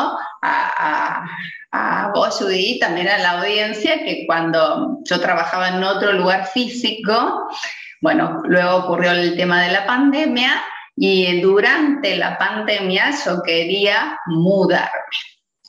a, 0.43 1.25
a, 1.73 2.13
vos, 2.15 2.39
Judy, 2.39 2.79
también 2.79 3.09
a 3.09 3.19
la 3.19 3.41
audiencia, 3.41 3.99
que 4.05 4.25
cuando 4.27 4.99
yo 5.05 5.21
trabajaba 5.21 5.71
en 5.71 5.83
otro 5.83 6.13
lugar 6.13 6.47
físico, 6.47 7.49
bueno, 8.01 8.41
luego 8.45 8.77
ocurrió 8.77 9.13
el 9.13 9.37
tema 9.37 9.63
de 9.63 9.73
la 9.73 9.85
pandemia 9.85 10.63
y 10.97 11.41
durante 11.41 12.17
la 12.17 12.39
pandemia 12.39 13.11
yo 13.25 13.43
quería 13.43 14.19
mudarme. 14.27 14.91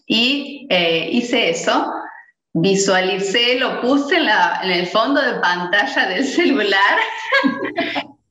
Y 0.06 0.67
eh, 0.69 1.10
hice 1.12 1.50
eso, 1.50 1.93
visualicé, 2.54 3.58
lo 3.58 3.82
puse 3.82 4.17
en, 4.17 4.28
en 4.63 4.72
el 4.72 4.86
fondo 4.86 5.19
de 5.19 5.39
pantalla 5.39 6.08
del 6.10 6.26
celular 6.28 7.00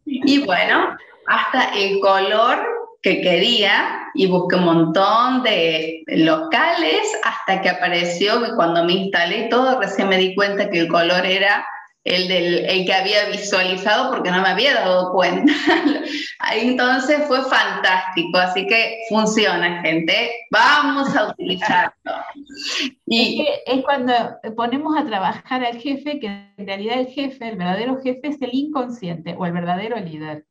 y 0.05 0.45
bueno, 0.45 0.97
hasta 1.27 1.75
el 1.75 1.99
color 2.01 2.82
que 3.03 3.21
quería 3.21 4.09
y 4.15 4.27
busqué 4.27 4.57
un 4.57 4.65
montón 4.65 5.43
de 5.43 6.05
locales 6.07 7.01
hasta 7.25 7.61
que 7.61 7.69
apareció 7.69 8.43
que 8.43 8.55
cuando 8.55 8.85
me 8.85 8.93
instalé 8.93 9.49
todo 9.49 9.81
recién 9.81 10.09
me 10.09 10.19
di 10.19 10.35
cuenta 10.35 10.71
que 10.71 10.81
el 10.81 10.89
color 10.89 11.27
era 11.27 11.67
el, 12.05 12.29
del, 12.29 12.65
el 12.67 12.85
que 12.85 12.95
había 12.95 13.27
visualizado 13.27 14.11
porque 14.11 14.31
no 14.31 14.43
me 14.43 14.49
había 14.49 14.75
dado 14.75 15.13
cuenta. 15.13 15.53
Entonces 16.53 17.23
fue 17.29 17.41
fantástico, 17.43 18.39
así 18.39 18.67
que 18.67 18.99
funciona 19.09 19.83
gente, 19.83 20.31
vamos 20.51 21.15
a 21.17 21.29
utilizarlo. 21.29 22.13
Y 23.07 23.47
es, 23.67 23.83
cuando 23.85 24.13
ponemos 24.57 24.97
a 24.97 25.05
trabajar 25.05 25.65
al 25.65 25.81
jefe, 25.81 26.19
que 26.19 26.27
en 26.27 26.67
realidad 26.67 27.01
el 27.01 27.07
jefe, 27.07 27.49
el 27.49 27.57
verdadero 27.57 28.01
jefe 28.03 28.29
es 28.29 28.43
el 28.43 28.51
inconsciente 28.53 29.35
o 29.39 29.47
el 29.47 29.53
verdadero 29.53 29.97
líder. 29.99 30.45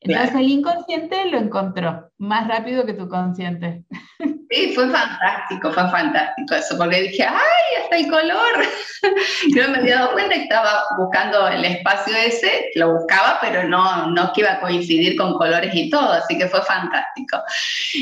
Entonces 0.00 0.34
el 0.34 0.48
inconsciente 0.48 1.24
lo 1.26 1.38
encontró 1.38 2.10
más 2.18 2.48
rápido 2.48 2.84
que 2.86 2.94
tu 2.94 3.08
consciente. 3.08 3.84
Sí, 4.48 4.72
fue 4.74 4.88
fantástico, 4.88 5.72
fue 5.72 5.90
fantástico 5.90 6.54
eso, 6.54 6.78
porque 6.78 7.02
dije, 7.02 7.24
¡ay, 7.24 7.82
hasta 7.82 7.96
el 7.96 8.08
color! 8.08 8.64
Yo 9.54 9.68
me 9.68 9.78
había 9.78 9.96
dado 9.96 10.12
cuenta 10.12 10.34
que 10.34 10.42
estaba 10.42 10.84
buscando 10.98 11.48
el 11.48 11.64
espacio 11.64 12.14
ese, 12.16 12.70
lo 12.76 12.94
buscaba, 12.94 13.38
pero 13.40 13.64
no, 13.64 14.06
no 14.12 14.32
que 14.32 14.42
iba 14.42 14.52
a 14.52 14.60
coincidir 14.60 15.16
con 15.16 15.34
colores 15.34 15.74
y 15.74 15.90
todo, 15.90 16.12
así 16.12 16.38
que 16.38 16.46
fue 16.46 16.62
fantástico. 16.62 17.42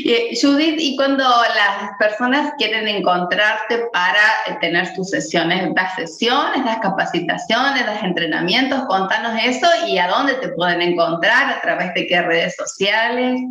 Eh, 0.05 0.37
Judith, 0.39 0.75
y 0.77 0.95
cuando 0.95 1.23
las 1.23 1.91
personas 1.97 2.53
quieren 2.57 2.87
encontrarte 2.87 3.87
para 3.91 4.21
eh, 4.45 4.57
tener 4.61 4.93
tus 4.93 5.09
sesiones, 5.09 5.71
las 5.75 5.95
sesiones, 5.95 6.63
las 6.63 6.77
capacitaciones, 6.77 7.85
los 7.85 8.03
entrenamientos, 8.03 8.85
contanos 8.87 9.33
eso 9.43 9.67
y 9.87 9.97
a 9.97 10.07
dónde 10.07 10.35
te 10.35 10.49
pueden 10.49 10.81
encontrar, 10.81 11.49
a 11.49 11.61
través 11.61 11.84
de 11.93 12.07
qué 12.07 12.21
redes 12.21 12.55
sociales. 12.55 13.41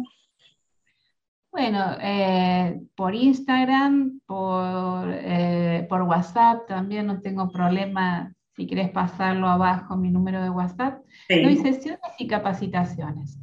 Bueno, 1.53 1.97
eh, 2.01 2.81
por 2.97 3.15
Instagram, 3.15 4.21
por, 4.27 5.09
eh, 5.09 5.87
por 5.89 6.03
WhatsApp 6.03 6.67
también 6.67 7.07
no 7.07 7.21
tengo 7.21 7.53
problema 7.53 8.35
si 8.57 8.67
quieres 8.67 8.91
pasarlo 8.91 9.49
abajo 9.49 9.97
mi 9.97 10.11
número 10.11 10.43
de 10.43 10.51
WhatsApp. 10.51 11.01
Doy 11.29 11.57
sesiones 11.57 12.01
y 12.19 12.27
capacitaciones. 12.27 13.39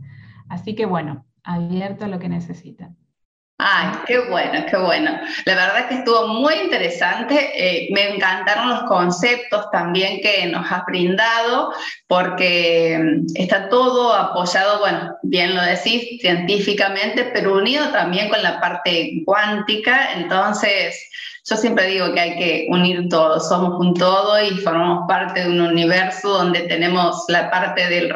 Así 0.49 0.76
que 0.76 0.86
bueno, 0.86 1.26
abierto 1.43 2.05
a 2.05 2.07
lo 2.07 2.20
que 2.20 2.30
necesitan. 2.30 2.97
Ay, 3.64 3.91
qué 4.07 4.18
bueno, 4.22 4.66
qué 4.68 4.76
bueno. 4.76 5.12
La 5.45 5.53
verdad 5.53 5.88
que 5.88 5.95
estuvo 5.95 6.28
muy 6.28 6.55
interesante. 6.55 7.51
Eh, 7.53 7.89
me 7.91 8.16
encantaron 8.16 8.70
los 8.70 8.84
conceptos 8.84 9.70
también 9.72 10.20
que 10.20 10.47
nos 10.47 10.72
has 10.72 10.84
brindado, 10.88 11.72
porque 12.07 12.99
mm, 12.99 13.26
está 13.36 13.70
todo 13.70 14.16
apoyado, 14.16 14.80
bueno, 14.80 15.16
bien 15.22 15.53
lo 15.53 15.62
decís, 15.62 16.20
científicamente, 16.22 17.26
pero 17.36 17.53
unido 17.53 17.91
también 17.91 18.30
con 18.30 18.41
la 18.41 18.59
parte 18.59 19.22
cuántica. 19.26 20.14
Entonces, 20.14 20.99
Yo 21.52 21.58
siempre 21.58 21.88
digo 21.88 22.14
que 22.14 22.20
hay 22.22 22.38
que 22.38 22.68
unir 22.70 23.10
todo, 23.10 23.38
somos 23.41 23.78
un 23.78 23.93
todo 23.93 24.41
y 24.41 24.52
formamos 24.60 25.04
parte 25.06 25.43
de 25.43 25.49
un 25.49 25.60
universo 25.60 26.30
donde 26.30 26.62
tenemos 26.62 27.26
la 27.28 27.52
parte 27.52 27.89
del 27.89 28.10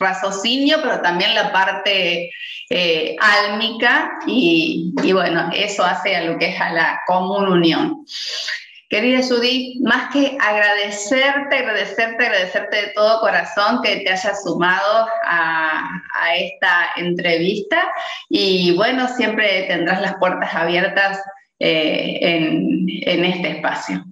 raciocinio, 0.00 0.78
pero 0.80 1.02
también 1.02 1.34
la 1.34 1.52
parte 1.52 2.30
eh, 2.70 3.16
álmica 3.20 4.12
y, 4.26 4.94
y 5.02 5.12
bueno, 5.12 5.50
eso 5.54 5.84
hace 5.84 6.16
a 6.16 6.24
lo 6.24 6.38
que 6.38 6.46
es 6.46 6.60
a 6.62 6.72
la 6.72 7.00
común 7.06 7.46
unión. 7.46 8.06
Querida 8.92 9.20
Judy, 9.26 9.80
más 9.82 10.12
que 10.12 10.36
agradecerte, 10.38 11.56
agradecerte, 11.56 12.26
agradecerte 12.26 12.76
de 12.76 12.92
todo 12.94 13.20
corazón 13.20 13.80
que 13.82 13.96
te 13.96 14.12
hayas 14.12 14.42
sumado 14.44 15.08
a, 15.26 16.00
esta 16.36 16.90
entrevista 16.96 17.90
y 18.28 18.76
bueno, 18.76 19.08
siempre 19.08 19.64
tendrás 19.68 20.00
las 20.02 20.14
puertas 20.16 20.54
abiertas 20.54 21.20
eh, 21.64 22.18
en, 22.20 23.24
este 23.24 23.50
espacio. 23.50 24.04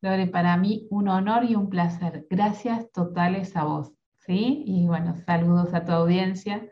Lore, 0.00 0.28
para 0.28 0.56
mí 0.56 0.86
un 0.90 1.08
honor 1.08 1.44
y 1.44 1.56
un 1.56 1.68
placer. 1.68 2.24
Gracias 2.30 2.92
totales 2.92 3.56
a 3.56 3.64
vos. 3.64 3.90
¿sí? 4.20 4.62
Y 4.64 4.86
bueno, 4.86 5.16
saludos 5.26 5.74
a 5.74 5.84
tu 5.84 5.90
audiencia, 5.90 6.64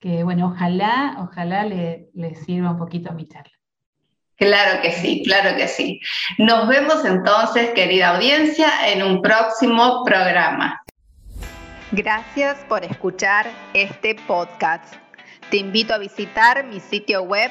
que 0.00 0.24
bueno, 0.24 0.48
ojalá, 0.48 1.16
ojalá 1.20 1.64
le, 1.64 2.08
le 2.12 2.34
sirva 2.34 2.72
un 2.72 2.78
poquito 2.78 3.12
mi 3.12 3.28
charla. 3.28 3.52
Claro 4.36 4.82
que 4.82 4.90
sí, 4.90 5.22
claro 5.24 5.56
que 5.56 5.68
sí. 5.68 6.00
Nos 6.38 6.66
vemos 6.66 7.04
entonces, 7.04 7.70
querida 7.70 8.16
audiencia, 8.16 8.68
en 8.88 9.04
un 9.04 9.22
próximo 9.22 10.02
programa. 10.04 10.82
Gracias 11.92 12.58
por 12.68 12.84
escuchar 12.84 13.46
este 13.74 14.16
podcast. 14.26 14.94
Te 15.50 15.56
invito 15.56 15.94
a 15.94 15.98
visitar 15.98 16.64
mi 16.66 16.80
sitio 16.80 17.22
web 17.22 17.50